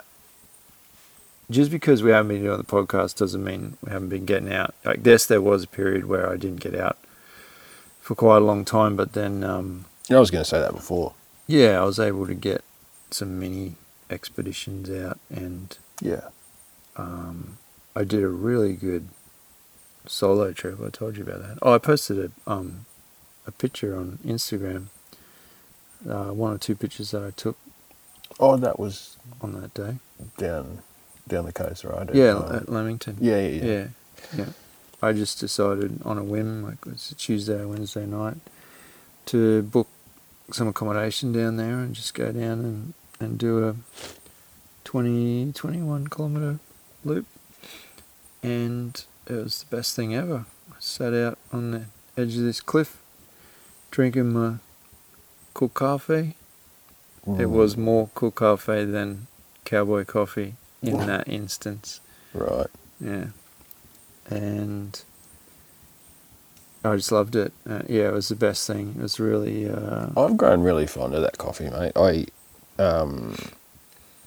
just 1.51 1.71
because 1.71 2.03
we 2.03 2.11
haven't 2.13 2.29
been 2.29 2.43
doing 2.45 2.59
the 2.59 2.65
podcast 2.65 3.17
doesn't 3.17 3.43
mean 3.43 3.77
we 3.85 3.91
haven't 3.91 4.09
been 4.09 4.25
getting 4.25 4.53
out. 4.53 4.75
Like 4.85 5.01
yes, 5.05 5.27
there 5.27 5.41
was 5.43 5.65
a 5.65 5.69
period 5.69 6.05
where 6.07 6.31
I 6.31 6.37
didn't 6.37 6.61
get 6.61 6.75
out 6.75 6.97
for 8.01 8.15
quite 8.15 8.37
a 8.37 8.45
long 8.45 8.65
time, 8.65 8.95
but 8.95 9.15
then 9.15 9.43
um, 9.43 9.87
I 10.11 10.19
was 10.21 10.31
going 10.31 10.45
to 10.45 10.49
say 10.49 10.61
that 10.61 10.73
before. 10.75 11.15
yeah, 11.49 11.81
I 11.81 11.85
was 11.85 11.99
able 11.99 12.27
to 12.27 12.35
get 12.35 12.63
some 13.11 13.39
mini 13.41 13.75
expeditions 14.09 14.89
out, 14.91 15.19
and 15.29 15.77
Yeah. 16.01 16.29
um, 16.97 17.59
I 17.97 18.05
did 18.05 18.23
a 18.23 18.29
really 18.29 18.75
good 18.75 19.09
solo 20.07 20.53
trip. 20.53 20.79
I 20.85 20.91
told 20.91 21.17
you 21.17 21.25
about 21.25 21.41
that. 21.41 21.59
Oh, 21.63 21.73
I 21.75 21.79
posted 21.79 22.19
a 22.47 22.51
um, 22.51 22.85
a 23.47 23.51
picture 23.51 23.97
on 23.97 24.19
Instagram 24.25 24.87
uh, 26.09 26.27
one 26.33 26.53
or 26.53 26.59
two 26.59 26.75
pictures 26.75 27.11
that 27.13 27.23
I 27.23 27.31
took 27.31 27.57
Oh, 28.39 28.57
that 28.57 28.79
was 28.79 29.17
on 29.43 29.61
that 29.61 29.75
day. 29.75 29.97
down 30.39 30.79
down 31.29 31.45
the 31.45 31.53
coast, 31.53 31.85
right? 31.85 32.09
At, 32.09 32.15
Yeah, 32.15 32.37
um, 32.37 32.55
at 32.57 32.69
Lamington. 32.69 33.17
yeah, 33.21 33.41
yeah, 33.41 33.49
yeah. 33.49 33.65
yeah, 33.75 33.87
yeah. 34.37 34.45
I 35.03 35.13
just 35.13 35.39
decided 35.41 36.01
on 36.05 36.19
a 36.19 36.25
whim, 36.25 36.63
like 36.63 36.79
it's 36.87 37.11
a 37.11 37.15
Tuesday 37.15 37.61
or 37.61 37.69
Wednesday 37.69 38.07
night, 38.07 38.37
to 39.27 39.63
book 39.63 39.89
some 40.53 40.69
accommodation 40.69 41.33
down 41.33 41.57
there 41.57 41.79
and 41.79 41.95
just 41.95 42.15
go 42.15 42.33
down 42.33 42.61
and, 42.61 42.95
and 43.21 43.39
do 43.39 43.67
a 43.69 43.77
20, 44.85 45.53
21 45.53 46.09
kilometre 46.09 46.59
loop. 47.05 47.27
And 48.43 49.03
it 49.27 49.33
was 49.35 49.63
the 49.65 49.77
best 49.77 49.95
thing 49.95 50.15
ever. 50.15 50.47
I 50.71 50.75
sat 50.79 51.15
out 51.15 51.39
on 51.53 51.71
the 51.71 51.85
edge 52.17 52.37
of 52.37 52.43
this 52.43 52.61
cliff, 52.61 52.99
drinking 53.91 54.33
my 54.33 54.55
cooked 55.61 55.75
coffee. 55.75 56.35
It 57.27 57.47
Mm, 57.47 57.51
was 57.51 57.77
more 57.77 58.09
coffee 58.09 58.85
than 58.87 59.27
cowboy 59.67 60.05
coffee 60.07 60.55
in 60.83 60.97
that 61.07 61.29
instance. 61.29 62.01
right. 62.33 62.67
Yeah. 62.99 63.27
And 64.31 65.03
I 66.83 66.97
just 66.97 67.13
loved 67.13 67.37
it. 67.37 67.53
Uh, 67.69 67.83
yeah, 67.87 68.09
it 68.09 68.13
was 68.15 68.29
the 68.29 68.37
best 68.37 68.67
thing. 68.67 68.95
It 68.99 69.03
was 69.03 69.21
really. 69.21 69.69
Uh, 69.69 70.07
I've 70.17 70.39
grown 70.39 70.63
really 70.63 70.87
fond 70.87 71.15
of 71.15 71.21
that 71.23 71.37
coffee, 71.37 71.69
mate. 71.69 71.93
I 71.95 72.25
um, 72.83 73.37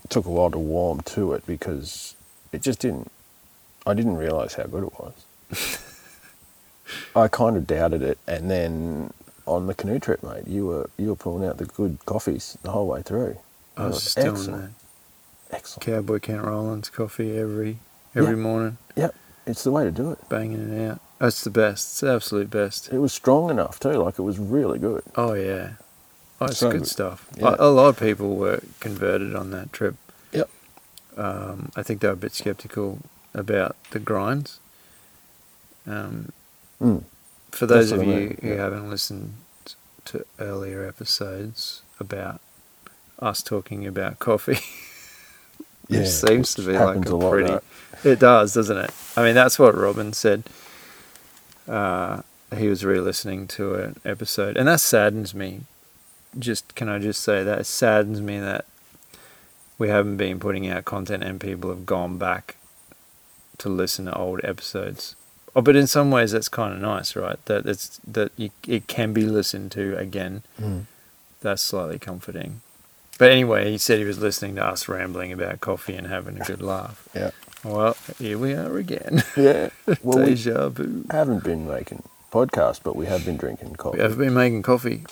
took 0.10 0.26
a 0.28 0.30
while 0.30 0.52
to 0.52 0.60
warm 0.60 1.02
to 1.02 1.34
it 1.34 1.48
because 1.48 2.16
it 2.52 2.62
just 2.62 2.80
didn't. 2.80 3.12
I 3.88 3.96
didn't 3.96 4.18
realise 4.18 4.54
how 4.54 4.64
good 4.66 4.84
it 4.84 4.94
was. 5.00 5.80
I 7.16 7.28
kind 7.28 7.58
of 7.58 7.66
doubted 7.66 8.04
it, 8.04 8.20
and 8.28 8.52
then 8.52 9.14
on 9.46 9.68
the 9.68 9.74
canoe 9.74 10.00
trip, 10.00 10.24
mate, 10.24 10.48
you 10.48 10.66
were 10.68 10.90
you 10.98 11.10
were 11.10 11.16
pulling 11.16 11.48
out 11.48 11.58
the 11.58 11.66
good 11.66 11.98
coffees 12.06 12.58
the 12.64 12.72
whole 12.72 12.88
way 12.88 13.02
through. 13.02 13.38
I 13.78 13.88
was 13.88 14.04
still 14.04 14.34
excellent. 14.36 14.74
Excellent. 15.52 15.86
Cowboy 15.86 16.20
Kent 16.20 16.44
Rollins 16.44 16.90
coffee 16.90 17.38
every 17.38 17.78
every 18.16 18.32
Yeah. 18.36 18.42
morning, 18.42 18.78
Yep, 18.96 19.16
it's 19.46 19.64
the 19.64 19.72
way 19.72 19.84
to 19.84 19.92
do 19.92 20.12
it. 20.12 20.30
banging 20.30 20.72
it 20.74 20.90
out. 20.92 21.00
That's 21.20 21.44
the 21.44 21.50
best. 21.50 21.92
It's 21.92 22.00
the 22.02 22.12
absolute 22.14 22.50
best. 22.50 22.92
It 22.92 23.00
was 23.00 23.14
strong 23.14 23.50
enough 23.50 23.80
too. 23.80 23.94
Like 23.94 24.20
it 24.20 24.24
was 24.24 24.40
really 24.40 24.80
good. 24.80 25.04
Oh 25.16 25.34
yeah, 25.34 25.74
oh, 26.42 26.46
it's 26.46 26.58
So 26.58 26.72
good 26.72 26.88
stuff. 26.88 27.28
Yeah. 27.38 27.56
A, 27.60 27.68
a 27.68 27.72
lot 27.72 27.88
of 27.90 28.00
people 28.00 28.36
were 28.36 28.62
converted 28.80 29.36
on 29.36 29.52
that 29.52 29.72
trip. 29.74 29.96
Yep. 30.32 30.50
Um, 31.18 31.72
I 31.76 31.84
think 31.84 32.02
they 32.02 32.08
were 32.08 32.14
a 32.14 32.18
bit 32.18 32.34
skeptical 32.34 33.00
about 33.34 33.76
the 33.92 34.00
grinds. 34.00 34.60
Um, 35.88 36.32
Mm. 36.82 37.04
For 37.54 37.68
those 37.68 37.92
of 37.92 38.02
I 38.02 38.04
you 38.04 38.38
who 38.42 38.50
yeah. 38.50 38.56
haven't 38.56 38.90
listened 38.90 39.36
to 40.06 40.26
earlier 40.40 40.86
episodes 40.86 41.84
about 42.00 42.42
us 43.20 43.44
talking 43.44 43.86
about 43.86 44.18
coffee, 44.20 44.60
which 45.88 46.08
seems 46.08 46.56
to 46.56 46.66
be 46.66 46.74
like 46.74 47.06
a 47.06 47.16
lot, 47.16 47.32
pretty. 47.32 47.52
that. 47.52 47.64
It 48.04 48.20
does, 48.20 48.54
doesn't 48.56 48.78
it? 48.78 48.92
I 49.16 49.24
mean, 49.24 49.36
that's 49.36 49.60
what 49.60 49.76
Robin 49.76 50.14
said. 50.14 50.44
Uh, 51.68 52.24
he 52.58 52.68
was 52.68 52.84
re-listening 52.84 53.48
to 53.50 53.76
an 53.76 54.00
episode, 54.04 54.58
and 54.58 54.68
that 54.68 54.82
saddens 54.82 55.36
me. 55.36 55.62
Just 56.38 56.74
can 56.74 56.90
I 56.90 56.98
just 56.98 57.22
say 57.22 57.44
that 57.44 57.60
it 57.60 57.66
saddens 57.66 58.20
me 58.20 58.40
that 58.40 58.66
we 59.78 59.90
haven't 59.90 60.18
been 60.18 60.40
putting 60.40 60.68
out 60.68 60.86
content, 60.86 61.24
and 61.24 61.40
people 61.40 61.70
have 61.70 61.86
gone 61.86 62.18
back 62.18 62.56
to 63.60 63.70
listen 63.70 64.06
to 64.06 64.18
old 64.18 64.42
episodes. 64.44 65.16
Oh, 65.56 65.62
but 65.62 65.76
in 65.76 65.86
some 65.88 66.10
ways, 66.10 66.32
that's 66.32 66.50
kind 66.50 66.74
of 66.74 66.80
nice, 66.82 67.16
right? 67.16 67.44
That 67.46 67.66
it's 67.66 68.00
that 68.08 68.32
you, 68.38 68.50
it 68.68 68.88
can 68.88 69.14
be 69.14 69.24
listened 69.26 69.72
to 69.74 69.96
again. 69.98 70.44
Mm. 70.60 70.86
That's 71.42 71.62
slightly 71.62 72.00
comforting. 72.00 72.62
But 73.20 73.32
anyway, 73.32 73.72
he 73.72 73.78
said 73.78 74.00
he 74.00 74.06
was 74.06 74.18
listening 74.20 74.56
to 74.56 74.66
us 74.66 74.88
rambling 74.88 75.32
about 75.32 75.62
coffee 75.62 75.96
and 75.96 76.08
having 76.08 76.42
a 76.42 76.46
good 76.46 76.62
laugh. 76.74 77.08
Yeah. 77.16 77.32
Well, 77.64 77.96
here 78.20 78.38
we 78.38 78.54
are 78.54 78.78
again. 78.78 79.24
Yeah. 79.38 79.70
Well, 80.02 80.26
we 80.26 80.34
vu. 80.36 81.06
Haven't 81.12 81.44
been 81.44 81.68
making 81.68 82.04
podcasts, 82.32 82.82
but 82.84 82.96
we 82.96 83.06
have 83.06 83.24
been 83.26 83.38
drinking 83.38 83.76
coffee. 83.76 83.98
We 83.98 84.04
have 84.04 84.18
been 84.18 84.34
making 84.34 84.64
coffee. 84.64 85.06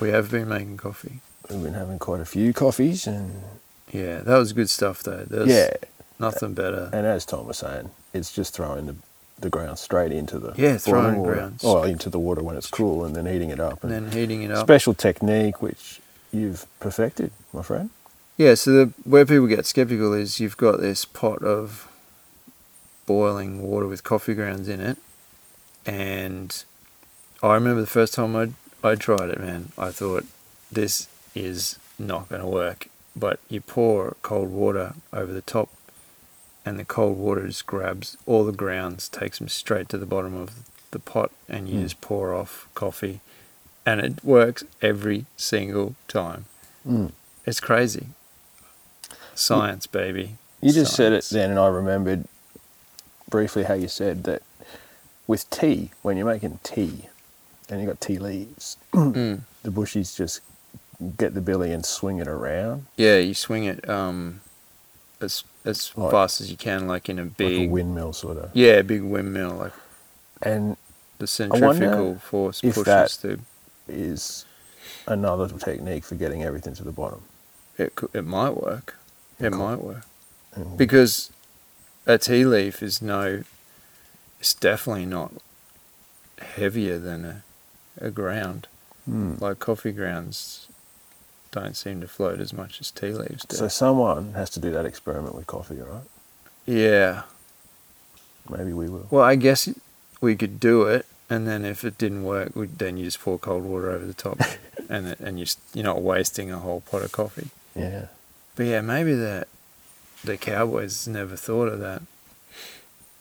We 0.00 0.08
have 0.08 0.30
been 0.30 0.48
making 0.48 0.78
coffee. 0.78 1.20
We've 1.50 1.62
been 1.62 1.74
having 1.74 1.98
quite 1.98 2.20
a 2.20 2.24
few 2.24 2.52
coffees, 2.52 3.06
and 3.06 3.42
Yeah, 3.92 4.20
that 4.20 4.36
was 4.38 4.52
good 4.52 4.70
stuff 4.70 5.02
though. 5.02 5.24
There's 5.28 5.48
yeah. 5.48 5.74
nothing 6.18 6.54
better. 6.54 6.88
And 6.92 7.06
as 7.06 7.24
Tom 7.26 7.46
was 7.46 7.58
saying, 7.58 7.90
it's 8.14 8.32
just 8.32 8.54
throwing 8.54 8.86
the 8.86 8.96
the 9.38 9.50
ground 9.50 9.78
straight 9.78 10.12
into 10.12 10.38
the 10.38 10.52
Yeah, 10.56 10.76
throwing 10.76 11.16
water. 11.20 11.34
grounds. 11.34 11.62
Well, 11.62 11.82
into 11.84 12.08
the 12.10 12.18
water 12.18 12.42
when 12.42 12.56
it's 12.56 12.70
cool, 12.70 13.04
and 13.04 13.14
then 13.16 13.26
heating 13.26 13.50
it 13.50 13.58
up. 13.60 13.82
And 13.82 13.92
then 13.92 14.12
heating 14.12 14.42
it 14.42 14.50
up. 14.50 14.64
special 14.66 14.94
technique 14.94 15.60
which 15.60 16.00
you've 16.32 16.66
perfected, 16.80 17.32
my 17.52 17.62
friend. 17.62 17.90
Yeah, 18.36 18.54
so 18.54 18.72
the, 18.72 18.92
where 19.04 19.26
people 19.26 19.46
get 19.46 19.66
skeptical 19.66 20.14
is 20.14 20.40
you've 20.40 20.56
got 20.56 20.80
this 20.80 21.04
pot 21.04 21.42
of 21.42 21.88
boiling 23.06 23.62
water 23.62 23.86
with 23.86 24.04
coffee 24.04 24.34
grounds 24.34 24.68
in 24.68 24.80
it, 24.80 24.96
and 25.84 26.64
I 27.42 27.54
remember 27.54 27.80
the 27.80 27.86
first 27.86 28.14
time 28.14 28.36
I 28.36 28.50
I 28.84 28.94
tried 28.96 29.28
it, 29.30 29.40
man. 29.40 29.72
I 29.78 29.90
thought 29.90 30.24
this 30.70 31.08
is 31.34 31.78
not 31.98 32.28
going 32.28 32.40
to 32.42 32.48
work. 32.48 32.88
But 33.14 33.40
you 33.48 33.60
pour 33.60 34.16
cold 34.22 34.50
water 34.50 34.94
over 35.12 35.32
the 35.32 35.42
top, 35.42 35.68
and 36.64 36.78
the 36.78 36.84
cold 36.84 37.16
water 37.18 37.46
just 37.46 37.66
grabs 37.66 38.16
all 38.26 38.44
the 38.44 38.52
grounds, 38.52 39.08
takes 39.08 39.38
them 39.38 39.48
straight 39.48 39.88
to 39.90 39.98
the 39.98 40.06
bottom 40.06 40.34
of 40.34 40.50
the 40.92 40.98
pot, 40.98 41.30
and 41.48 41.68
you 41.68 41.78
Mm. 41.80 41.82
just 41.82 42.00
pour 42.00 42.34
off 42.34 42.68
coffee, 42.74 43.20
and 43.86 44.00
it 44.00 44.24
works 44.24 44.62
every 44.80 45.26
single 45.36 45.94
time. 46.08 46.44
Mm. 46.86 47.12
It's 47.46 47.60
crazy. 47.60 48.06
Science, 49.34 49.86
baby. 49.86 50.36
You 50.60 50.72
just 50.72 50.94
said 50.94 51.12
it 51.12 51.24
then, 51.30 51.50
and 51.50 51.58
I 51.58 51.66
remembered 51.66 52.24
briefly 53.28 53.64
how 53.64 53.74
you 53.74 53.88
said 53.88 54.24
that 54.24 54.42
with 55.26 55.48
tea, 55.50 55.90
when 56.02 56.16
you're 56.16 56.26
making 56.26 56.60
tea, 56.62 57.08
and 57.68 57.80
you've 57.80 57.88
got 57.88 58.00
tea 58.00 58.18
leaves, 58.18 58.76
Mm. 58.92 59.40
the 59.62 59.70
bushies 59.70 60.14
just 60.16 60.40
get 61.16 61.34
the 61.34 61.40
billy 61.40 61.72
and 61.72 61.84
swing 61.84 62.18
it 62.18 62.28
around 62.28 62.86
Yeah, 62.96 63.16
you 63.18 63.34
swing 63.34 63.64
it 63.64 63.88
um, 63.88 64.40
as 65.22 65.44
as 65.64 65.92
Like- 65.96 66.10
fast 66.10 66.40
as 66.40 66.50
you 66.50 66.56
can, 66.56 66.86
like 66.88 67.08
in 67.08 67.18
a 67.18 67.22
like 67.24 67.36
big 67.36 67.68
a 67.68 67.72
windmill 67.72 68.12
sort 68.12 68.36
of. 68.38 68.50
yeah, 68.54 68.82
big 68.82 69.02
windmill. 69.02 69.52
Like 69.54 69.72
And 70.42 70.76
the 71.18 71.26
centrifugal 71.26 72.18
force 72.18 72.60
if 72.64 72.74
pushes 72.74 73.16
that- 73.18 73.18
the. 73.22 73.40
is 73.88 74.44
another 75.06 75.48
technique 75.58 76.04
for 76.04 76.14
getting 76.16 76.42
everything 76.42 76.74
to 76.74 76.84
the 76.84 76.92
bottom. 76.92 77.22
It 77.78 77.94
cou- 77.94 78.10
it 78.12 78.24
might 78.24 78.56
work. 78.56 78.96
It 79.38 79.50
Cool. 79.50 79.58
might 79.58 79.80
work 79.80 80.04
And 80.54 80.76
because 80.76 81.30
a 82.06 82.18
tea 82.18 82.44
leaf 82.44 82.82
is 82.82 83.00
no. 83.02 83.44
It's 84.40 84.54
definitely 84.54 85.06
not 85.06 85.32
heavier 86.38 86.98
than 86.98 87.24
a, 87.24 87.42
a 88.00 88.10
ground. 88.10 88.66
Hmm. 89.04 89.34
Like 89.40 89.58
coffee 89.60 89.92
grounds 89.92 90.66
don't 91.52 91.76
seem 91.76 92.00
to 92.00 92.08
float 92.08 92.40
as 92.40 92.52
much 92.52 92.80
as 92.80 92.90
tea 92.90 93.12
leaves 93.12 93.44
do. 93.44 93.56
So 93.56 93.68
someone 93.68 94.32
has 94.34 94.50
to 94.50 94.60
do 94.60 94.70
that 94.72 94.84
experiment 94.84 95.34
with 95.36 95.46
coffee, 95.46 95.76
right? 95.76 96.02
yeah. 96.66 97.22
Maybe 98.50 98.72
we 98.72 98.88
will. 98.88 99.06
Well, 99.10 99.22
I 99.22 99.36
guess 99.36 99.68
we 100.20 100.34
could 100.34 100.58
do 100.58 100.82
it, 100.82 101.06
and 101.30 101.46
then 101.46 101.64
if 101.64 101.84
it 101.84 101.96
didn't 101.96 102.24
work, 102.24 102.56
we, 102.56 102.66
then 102.66 102.96
you 102.96 103.04
just 103.04 103.20
pour 103.20 103.38
cold 103.38 103.62
water 103.62 103.90
over 103.92 104.04
the 104.04 104.12
top, 104.14 104.40
and 104.88 105.06
it, 105.06 105.20
and 105.20 105.38
you 105.38 105.46
you're 105.72 105.84
not 105.84 106.02
wasting 106.02 106.50
a 106.50 106.58
whole 106.58 106.80
pot 106.80 107.02
of 107.02 107.12
coffee. 107.12 107.50
Yeah. 107.76 108.06
But 108.56 108.66
yeah, 108.66 108.80
maybe 108.80 109.14
the 109.14 109.46
the 110.24 110.36
Cowboys 110.36 111.06
never 111.06 111.36
thought 111.36 111.68
of 111.68 111.78
that. 111.78 112.02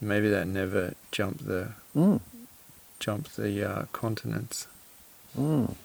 Maybe 0.02 0.28
that 0.30 0.48
never 0.48 0.96
jumped 1.12 1.46
the 1.46 1.74
Mm. 1.96 2.20
jumped 3.00 3.36
the 3.38 3.64
uh, 3.70 3.86
continents. 3.94 4.66
Mm. 5.38 5.76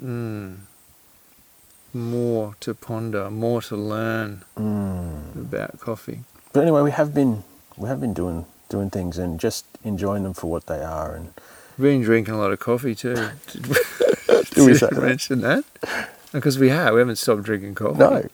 Mm. 0.00 0.56
More 1.98 2.54
to 2.60 2.74
ponder, 2.74 3.28
more 3.30 3.60
to 3.62 3.76
learn 3.76 4.44
Mm. 4.56 5.34
about 5.36 5.80
coffee. 5.80 6.20
But 6.52 6.62
anyway, 6.62 6.82
we 6.82 6.92
have 6.92 7.12
been 7.12 7.42
we 7.76 7.88
have 7.88 8.00
been 8.00 8.14
doing 8.14 8.46
doing 8.68 8.90
things 8.90 9.18
and 9.18 9.40
just 9.40 9.64
enjoying 9.82 10.22
them 10.22 10.34
for 10.34 10.48
what 10.50 10.66
they 10.66 10.82
are. 10.82 11.14
And 11.16 11.32
We've 11.76 11.92
been 11.92 12.02
drinking 12.02 12.34
a 12.34 12.38
lot 12.38 12.52
of 12.52 12.60
coffee 12.60 12.94
too. 12.94 13.14
Did 13.52 13.66
we, 13.66 13.74
did 13.74 14.54
say 14.54 14.64
we 14.64 14.72
that? 14.96 15.02
mention 15.02 15.40
that? 15.40 15.64
Because 16.32 16.58
we 16.58 16.68
have. 16.68 16.94
We 16.94 17.00
haven't 17.00 17.16
stopped 17.16 17.42
drinking 17.42 17.74
coffee. 17.74 17.98
no, 17.98 18.28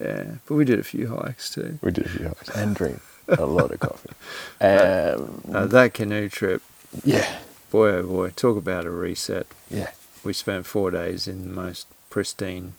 Yeah, 0.00 0.24
but 0.46 0.54
we 0.54 0.64
did 0.64 0.78
a 0.78 0.82
few 0.84 1.08
hikes 1.16 1.50
too. 1.50 1.78
we 1.82 1.90
did 1.90 2.06
a 2.06 2.08
few 2.08 2.28
hikes 2.28 2.48
and 2.50 2.74
drink 2.76 3.00
a 3.28 3.46
lot 3.46 3.70
of 3.72 3.80
coffee. 3.80 4.10
Um, 4.60 5.42
Uh, 5.52 5.66
that 5.66 5.94
canoe 5.94 6.28
trip, 6.28 6.62
yeah, 7.04 7.38
boy 7.70 7.88
oh 7.98 8.02
boy, 8.04 8.30
talk 8.30 8.56
about 8.56 8.84
a 8.86 8.90
reset. 8.90 9.46
yeah, 9.70 9.90
We 10.24 10.32
spent 10.32 10.66
four 10.66 10.90
days 10.92 11.26
in 11.26 11.48
the 11.48 11.52
most 11.54 11.86
pristine 12.10 12.74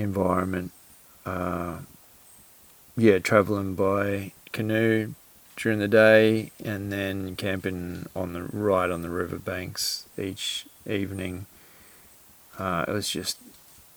environment. 0.00 0.72
Uh, 1.26 1.78
yeah, 2.96 3.18
traveling 3.18 3.74
by 3.74 4.32
canoe 4.52 5.14
during 5.56 5.78
the 5.78 5.88
day 5.88 6.50
and 6.64 6.90
then 6.92 7.36
camping 7.36 8.06
on 8.16 8.32
the 8.32 8.42
right 8.42 8.90
on 8.90 9.02
the 9.02 9.10
riverbanks 9.10 10.06
each 10.18 10.66
evening. 10.88 11.46
Uh, 12.58 12.84
it 12.88 12.92
was 12.92 13.08
just 13.10 13.38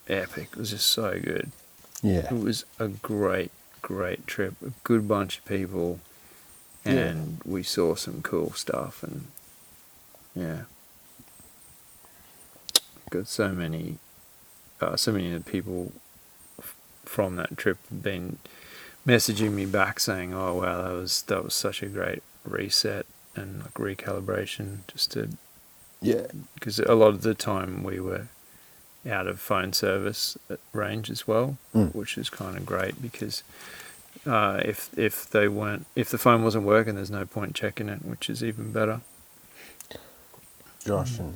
epic. 0.07 0.49
It 0.53 0.57
was 0.57 0.69
just 0.71 0.87
so 0.87 1.19
good. 1.19 1.51
Yeah. 2.01 2.33
It 2.33 2.39
was 2.39 2.65
a 2.79 2.87
great, 2.89 3.51
great 3.81 4.27
trip. 4.27 4.55
A 4.65 4.71
good 4.83 5.07
bunch 5.07 5.37
of 5.39 5.45
people, 5.45 5.99
Yeah. 6.85 6.91
and 6.91 7.41
we 7.45 7.63
saw 7.63 7.95
some 7.95 8.21
cool 8.21 8.51
stuff. 8.51 9.01
And 9.03 9.27
yeah, 10.35 10.63
got 13.09 13.27
so 13.27 13.49
many, 13.49 13.97
uh, 14.83 14.97
so 14.97 15.11
many 15.11 15.33
of 15.33 15.43
the 15.43 15.51
people 15.51 15.91
f- 16.59 16.75
from 17.05 17.35
that 17.37 17.57
trip 17.57 17.77
have 17.89 18.03
been 18.03 18.37
messaging 19.07 19.51
me 19.51 19.65
back 19.65 19.99
saying, 19.99 20.33
"Oh 20.33 20.55
wow, 20.55 20.81
that 20.83 20.93
was 20.93 21.21
that 21.23 21.43
was 21.43 21.53
such 21.53 21.81
a 21.83 21.87
great 21.87 22.21
reset 22.45 23.05
and 23.35 23.61
like 23.61 23.73
recalibration." 23.75 24.79
Just 24.87 25.11
to 25.13 25.29
Yeah. 26.01 26.27
because 26.55 26.79
a 26.79 26.95
lot 26.95 27.09
of 27.09 27.21
the 27.21 27.33
time 27.33 27.83
we 27.83 27.99
were 27.99 28.27
out 29.09 29.27
of 29.27 29.39
phone 29.39 29.73
service 29.73 30.37
range 30.71 31.09
as 31.09 31.27
well, 31.27 31.57
Mm. 31.75 31.93
which 31.93 32.17
is 32.17 32.29
kind 32.29 32.55
of 32.57 32.65
great 32.65 33.01
because 33.01 33.43
uh, 34.25 34.61
if 34.63 34.89
if 34.97 35.29
they 35.29 35.47
weren't 35.49 35.85
if 35.95 36.09
the 36.09 36.17
phone 36.17 36.43
wasn't 36.43 36.63
working, 36.65 36.95
there's 36.95 37.11
no 37.11 37.25
point 37.25 37.53
checking 37.55 37.89
it, 37.89 38.05
which 38.05 38.29
is 38.29 38.41
even 38.43 38.71
better. 38.71 39.01
Josh 40.85 41.17
and 41.19 41.35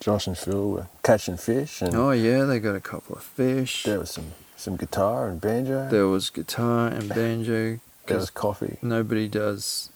Josh 0.00 0.26
and 0.26 0.36
Phil 0.38 0.70
were 0.70 0.86
catching 1.02 1.36
fish, 1.36 1.82
and 1.82 1.94
Oh 1.94 2.10
yeah, 2.10 2.44
they 2.44 2.58
got 2.60 2.74
a 2.76 2.80
couple 2.80 3.16
of 3.16 3.22
fish. 3.22 3.84
there 3.84 3.98
was 3.98 4.10
some 4.10 4.32
some 4.56 4.76
guitar 4.76 5.28
and 5.28 5.40
banjo. 5.40 5.88
There 5.90 6.06
was 6.06 6.30
guitar 6.30 6.88
and 6.88 7.08
banjo. 7.08 7.78
there 8.06 8.18
was 8.18 8.30
coffee. 8.30 8.78
nobody 8.82 9.28
does 9.28 9.90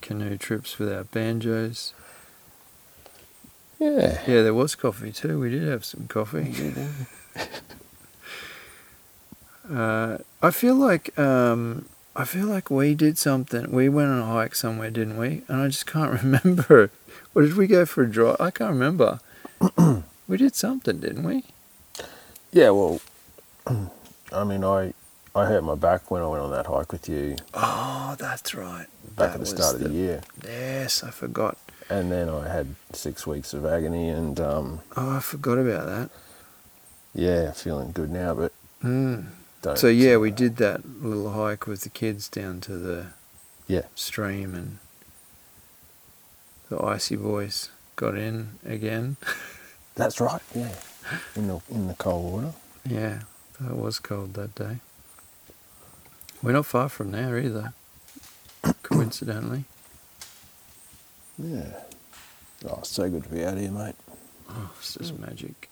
canoe 0.00 0.36
trips 0.36 0.78
without 0.78 1.10
banjos. 1.12 1.94
Yeah. 3.78 4.20
Yeah, 4.26 4.42
there 4.42 4.54
was 4.54 4.74
coffee 4.74 5.12
too. 5.12 5.40
We 5.40 5.50
did 5.50 5.62
have 5.68 5.84
some 5.84 6.06
coffee. 6.08 6.54
Uh, 9.72 10.18
I 10.42 10.50
feel 10.50 10.74
like 10.74 11.16
um, 11.18 11.86
I 12.14 12.24
feel 12.24 12.46
like 12.46 12.70
we 12.70 12.94
did 12.94 13.16
something. 13.18 13.70
We 13.70 13.88
went 13.88 14.10
on 14.10 14.18
a 14.20 14.26
hike 14.26 14.54
somewhere, 14.54 14.90
didn't 14.90 15.16
we? 15.16 15.42
And 15.48 15.62
I 15.62 15.68
just 15.68 15.86
can't 15.86 16.12
remember. 16.22 16.90
Or 17.34 17.42
did 17.42 17.56
we 17.56 17.66
go 17.66 17.86
for 17.86 18.02
a 18.02 18.10
drive? 18.10 18.36
I 18.40 18.50
can't 18.50 18.70
remember. 18.72 19.20
we 20.28 20.36
did 20.36 20.54
something, 20.54 20.98
didn't 21.00 21.22
we? 21.24 21.44
Yeah. 22.52 22.70
Well, 22.70 23.00
I 24.32 24.44
mean, 24.44 24.64
I 24.64 24.92
I 25.34 25.46
hurt 25.46 25.64
my 25.64 25.74
back 25.74 26.10
when 26.10 26.20
I 26.22 26.26
went 26.26 26.42
on 26.42 26.50
that 26.50 26.66
hike 26.66 26.92
with 26.92 27.08
you 27.08 27.36
Oh, 27.54 28.16
that's 28.18 28.54
right. 28.54 28.86
back 29.16 29.32
That 29.32 29.34
at 29.34 29.40
the 29.40 29.46
start 29.46 29.74
of 29.76 29.80
the 29.80 29.88
year, 29.90 30.20
Yes, 30.44 31.02
I 31.02 31.10
forgot. 31.10 31.56
and 31.88 32.12
then 32.12 32.28
I 32.28 32.48
had 32.52 32.74
six 32.92 33.26
weeks 33.26 33.54
of 33.54 33.64
agony, 33.64 34.10
and 34.10 34.38
um, 34.38 34.80
Oh, 34.94 35.16
I 35.16 35.20
forgot 35.20 35.56
about 35.56 35.86
that. 35.86 36.10
yeah, 37.14 37.52
feeling 37.52 37.92
good 37.92 38.10
now, 38.10 38.34
but 38.34 38.52
Mm. 38.84 39.28
Don't. 39.62 39.78
So 39.78 39.86
yeah, 39.88 40.16
we 40.18 40.30
did 40.30 40.56
that 40.56 41.02
little 41.02 41.30
hike 41.32 41.66
with 41.66 41.80
the 41.82 41.88
kids 41.88 42.28
down 42.28 42.60
to 42.62 42.76
the 42.76 43.06
Yeah. 43.66 43.86
stream, 43.94 44.54
and 44.54 44.78
the 46.68 46.82
icy 46.82 47.16
boys 47.16 47.70
got 47.96 48.16
in 48.16 48.58
again. 48.66 49.16
That's 49.94 50.20
right. 50.20 50.40
Yeah. 50.54 50.74
In 51.36 51.48
the 51.48 51.60
in 51.70 51.88
the 51.88 51.94
cold 51.94 52.32
water. 52.32 52.52
Yeah, 52.88 53.20
that 53.60 53.76
was 53.76 53.98
cold 53.98 54.34
that 54.34 54.54
day. 54.54 54.78
We're 56.42 56.52
not 56.52 56.66
far 56.66 56.88
from 56.88 57.12
there 57.12 57.38
either, 57.38 57.72
coincidentally. 58.82 59.64
Yeah. 61.38 61.80
Oh, 62.68 62.78
it's 62.78 62.90
so 62.90 63.08
good 63.10 63.24
to 63.24 63.28
be 63.28 63.44
out 63.44 63.58
here, 63.58 63.70
mate. 63.70 63.94
Oh, 64.48 64.70
it's 64.78 64.94
just 64.94 65.18
magic. 65.18 65.68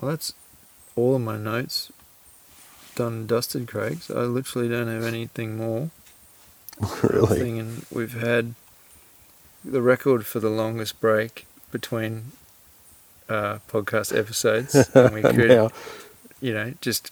Well, 0.00 0.10
that's 0.12 0.32
all 0.96 1.16
of 1.16 1.22
my 1.22 1.36
notes 1.36 1.90
done 2.94 3.12
and 3.12 3.28
dusted, 3.28 3.66
Craig. 3.68 4.02
So 4.02 4.16
I 4.16 4.22
literally 4.24 4.68
don't 4.68 4.88
have 4.88 5.04
anything 5.04 5.56
more. 5.56 5.90
really. 7.02 7.58
And 7.58 7.84
we've 7.90 8.20
had 8.20 8.54
the 9.64 9.82
record 9.82 10.26
for 10.26 10.40
the 10.40 10.50
longest 10.50 11.00
break 11.00 11.46
between 11.72 12.32
uh, 13.28 13.58
podcast 13.68 14.16
episodes. 14.16 14.74
and 14.94 15.14
we 15.14 15.22
could, 15.22 15.48
now, 15.48 15.70
you 16.40 16.52
know, 16.52 16.74
just 16.80 17.10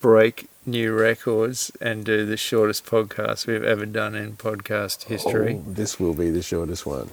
break 0.00 0.48
new 0.66 0.92
records 0.92 1.70
and 1.80 2.04
do 2.04 2.24
the 2.24 2.36
shortest 2.36 2.86
podcast 2.86 3.46
we've 3.46 3.64
ever 3.64 3.86
done 3.86 4.14
in 4.14 4.36
podcast 4.36 5.04
history. 5.04 5.56
oh, 5.56 5.64
this 5.72 5.98
will 5.98 6.14
be 6.14 6.30
the 6.30 6.42
shortest 6.42 6.86
one. 6.86 7.10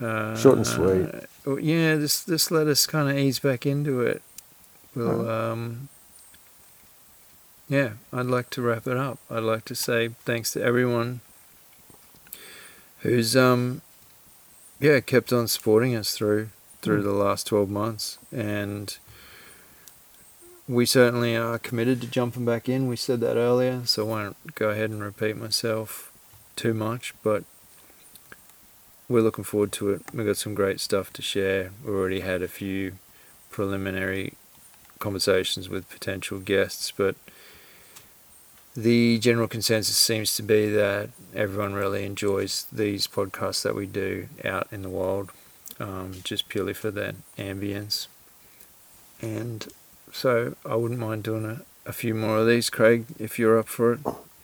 Uh, 0.00 0.36
Short 0.36 0.56
and 0.56 0.66
sweet. 0.66 1.08
uh, 1.46 1.56
yeah, 1.56 1.94
this 1.94 2.22
this 2.24 2.50
let 2.50 2.66
us 2.66 2.84
kind 2.84 3.08
of 3.08 3.16
ease 3.16 3.38
back 3.38 3.64
into 3.64 4.00
it. 4.00 4.22
We'll, 4.94 5.28
um, 5.28 5.88
yeah, 7.68 7.92
I'd 8.12 8.26
like 8.26 8.50
to 8.50 8.62
wrap 8.62 8.86
it 8.86 8.96
up. 8.96 9.18
I'd 9.30 9.42
like 9.42 9.64
to 9.66 9.74
say 9.74 10.08
thanks 10.24 10.52
to 10.52 10.62
everyone 10.62 11.20
who's, 13.00 13.36
um, 13.36 13.82
yeah, 14.80 15.00
kept 15.00 15.32
on 15.32 15.48
supporting 15.48 15.94
us 15.96 16.14
through 16.16 16.50
through 16.82 17.00
Mm. 17.00 17.04
the 17.04 17.12
last 17.12 17.46
twelve 17.46 17.70
months, 17.70 18.18
and 18.30 18.98
we 20.68 20.84
certainly 20.84 21.34
are 21.34 21.58
committed 21.58 22.00
to 22.02 22.06
jumping 22.06 22.44
back 22.44 22.68
in. 22.68 22.86
We 22.88 22.96
said 22.96 23.20
that 23.20 23.36
earlier, 23.36 23.82
so 23.86 24.04
I 24.04 24.08
won't 24.08 24.54
go 24.54 24.68
ahead 24.68 24.90
and 24.90 25.02
repeat 25.02 25.36
myself 25.36 26.12
too 26.56 26.74
much, 26.74 27.14
but 27.22 27.44
we're 29.08 29.22
looking 29.22 29.44
forward 29.44 29.72
to 29.72 29.90
it. 29.90 30.02
We've 30.12 30.26
got 30.26 30.36
some 30.36 30.54
great 30.54 30.78
stuff 30.80 31.10
to 31.14 31.22
share. 31.22 31.70
We've 31.84 31.94
already 31.94 32.20
had 32.20 32.42
a 32.42 32.48
few 32.48 32.92
preliminary 33.50 34.34
conversations 34.98 35.68
with 35.68 35.88
potential 35.90 36.38
guests, 36.38 36.92
but 36.96 37.16
the 38.76 39.18
general 39.18 39.46
consensus 39.46 39.96
seems 39.96 40.34
to 40.36 40.42
be 40.42 40.68
that 40.70 41.10
everyone 41.34 41.74
really 41.74 42.04
enjoys 42.04 42.66
these 42.72 43.06
podcasts 43.06 43.62
that 43.62 43.74
we 43.74 43.86
do 43.86 44.28
out 44.44 44.66
in 44.72 44.82
the 44.82 44.88
wild, 44.88 45.30
um, 45.78 46.14
just 46.24 46.48
purely 46.48 46.72
for 46.74 46.90
that 46.90 47.14
ambience. 47.38 48.08
And 49.22 49.68
so 50.12 50.56
I 50.66 50.74
wouldn't 50.74 50.98
mind 51.00 51.22
doing 51.22 51.44
a, 51.44 51.60
a 51.88 51.92
few 51.92 52.14
more 52.14 52.38
of 52.38 52.46
these, 52.48 52.68
Craig, 52.68 53.06
if 53.18 53.38
you're 53.38 53.58
up 53.58 53.68
for 53.68 53.92
it. 53.92 54.00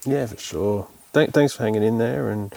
Yeah, 0.06 0.26
for 0.26 0.36
sure. 0.38 0.88
Thank, 1.12 1.32
thanks 1.34 1.54
for 1.56 1.64
hanging 1.64 1.82
in 1.82 1.98
there 1.98 2.30
and 2.30 2.54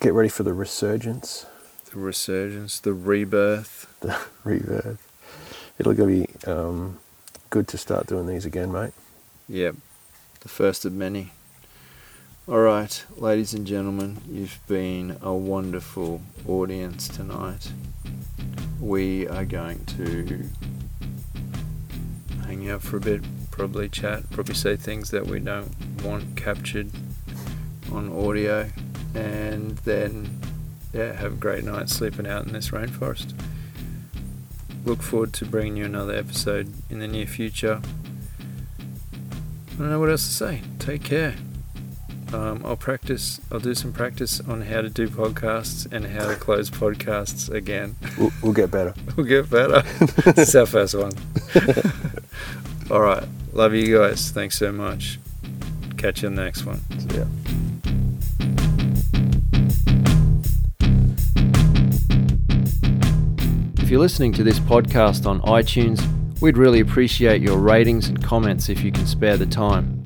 get 0.00 0.12
ready 0.14 0.28
for 0.28 0.42
the 0.42 0.52
resurgence, 0.52 1.46
The 1.92 1.98
resurgence, 2.00 2.80
the 2.80 2.92
rebirth. 2.92 3.86
the 4.00 4.18
rebirth. 4.44 5.00
It'll 5.78 5.94
be 5.94 6.26
um, 6.46 6.98
good 7.50 7.66
to 7.68 7.78
start 7.78 8.06
doing 8.06 8.26
these 8.26 8.44
again, 8.44 8.70
mate. 8.70 8.92
Yep, 9.48 9.76
the 10.40 10.48
first 10.48 10.84
of 10.84 10.92
many. 10.92 11.32
All 12.46 12.60
right, 12.60 13.04
ladies 13.16 13.54
and 13.54 13.66
gentlemen, 13.66 14.20
you've 14.28 14.60
been 14.68 15.16
a 15.22 15.32
wonderful 15.32 16.20
audience 16.46 17.08
tonight. 17.08 17.72
We 18.80 19.26
are 19.28 19.44
going 19.44 19.84
to 19.86 20.48
hang 22.44 22.68
out 22.68 22.82
for 22.82 22.98
a 22.98 23.00
bit, 23.00 23.22
probably 23.50 23.88
chat, 23.88 24.28
probably 24.30 24.54
say 24.54 24.76
things 24.76 25.10
that 25.10 25.26
we 25.26 25.38
don't 25.40 25.70
want 26.02 26.36
captured 26.36 26.90
on 27.90 28.12
audio, 28.12 28.68
and 29.14 29.78
then, 29.78 30.38
yeah, 30.92 31.12
have 31.12 31.32
a 31.32 31.36
great 31.36 31.64
night 31.64 31.88
sleeping 31.88 32.26
out 32.26 32.46
in 32.46 32.52
this 32.52 32.70
rainforest. 32.70 33.32
Look 34.84 35.02
forward 35.02 35.32
to 35.34 35.44
bringing 35.44 35.76
you 35.76 35.84
another 35.84 36.14
episode 36.14 36.72
in 36.90 36.98
the 36.98 37.08
near 37.08 37.26
future. 37.26 37.80
I 38.80 39.78
don't 39.78 39.90
know 39.90 40.00
what 40.00 40.10
else 40.10 40.26
to 40.26 40.34
say. 40.34 40.62
Take 40.78 41.04
care. 41.04 41.36
Um, 42.32 42.62
I'll 42.64 42.76
practice. 42.76 43.40
I'll 43.50 43.60
do 43.60 43.74
some 43.74 43.92
practice 43.92 44.40
on 44.40 44.62
how 44.62 44.80
to 44.80 44.88
do 44.88 45.08
podcasts 45.08 45.90
and 45.92 46.06
how 46.06 46.26
to 46.26 46.34
close 46.36 46.70
podcasts 46.70 47.50
again. 47.50 47.96
We'll, 48.18 48.32
we'll 48.42 48.52
get 48.52 48.70
better. 48.70 48.94
We'll 49.16 49.26
get 49.26 49.50
better. 49.50 49.82
it's 50.40 50.54
our 50.54 50.64
first 50.64 50.94
one. 50.94 51.12
All 52.90 53.00
right. 53.02 53.24
Love 53.52 53.74
you 53.74 53.98
guys. 53.98 54.30
Thanks 54.30 54.58
so 54.58 54.72
much. 54.72 55.20
Catch 55.98 56.22
you 56.22 56.28
in 56.28 56.34
the 56.34 56.42
next 56.44 56.64
one. 56.64 56.80
Yeah. 57.10 57.26
You're 63.92 64.00
listening 64.00 64.32
to 64.32 64.42
this 64.42 64.58
podcast 64.58 65.26
on 65.26 65.42
iTunes, 65.42 66.00
we'd 66.40 66.56
really 66.56 66.80
appreciate 66.80 67.42
your 67.42 67.58
ratings 67.58 68.08
and 68.08 68.24
comments 68.24 68.70
if 68.70 68.82
you 68.82 68.90
can 68.90 69.06
spare 69.06 69.36
the 69.36 69.44
time. 69.44 70.02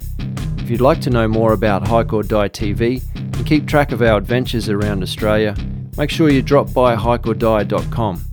If 0.59 0.68
you'd 0.68 0.80
like 0.80 1.01
to 1.03 1.11
know 1.11 1.28
more 1.28 1.53
about 1.53 1.87
Hike 1.87 2.12
or 2.12 2.24
Die 2.24 2.49
TV 2.49 3.01
and 3.14 3.47
keep 3.47 3.64
track 3.64 3.93
of 3.93 4.03
our 4.03 4.18
adventures 4.18 4.68
around 4.68 5.05
Australia, 5.05 5.55
make 5.97 6.11
sure 6.11 6.30
you 6.30 6.43
drop 6.43 6.74
by 6.74 6.97
hikeordie.com. 6.97 8.24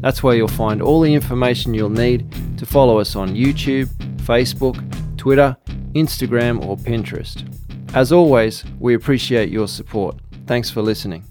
That's 0.00 0.22
where 0.22 0.36
you'll 0.36 0.46
find 0.46 0.82
all 0.82 1.00
the 1.00 1.14
information 1.14 1.72
you'll 1.72 1.88
need 1.88 2.30
to 2.58 2.66
follow 2.66 2.98
us 2.98 3.16
on 3.16 3.34
YouTube, 3.34 3.86
Facebook, 4.26 4.76
Twitter, 5.16 5.56
Instagram, 5.94 6.62
or 6.62 6.76
Pinterest. 6.76 7.48
As 7.94 8.12
always, 8.12 8.62
we 8.78 8.92
appreciate 8.92 9.48
your 9.48 9.68
support. 9.68 10.18
Thanks 10.46 10.68
for 10.68 10.82
listening. 10.82 11.24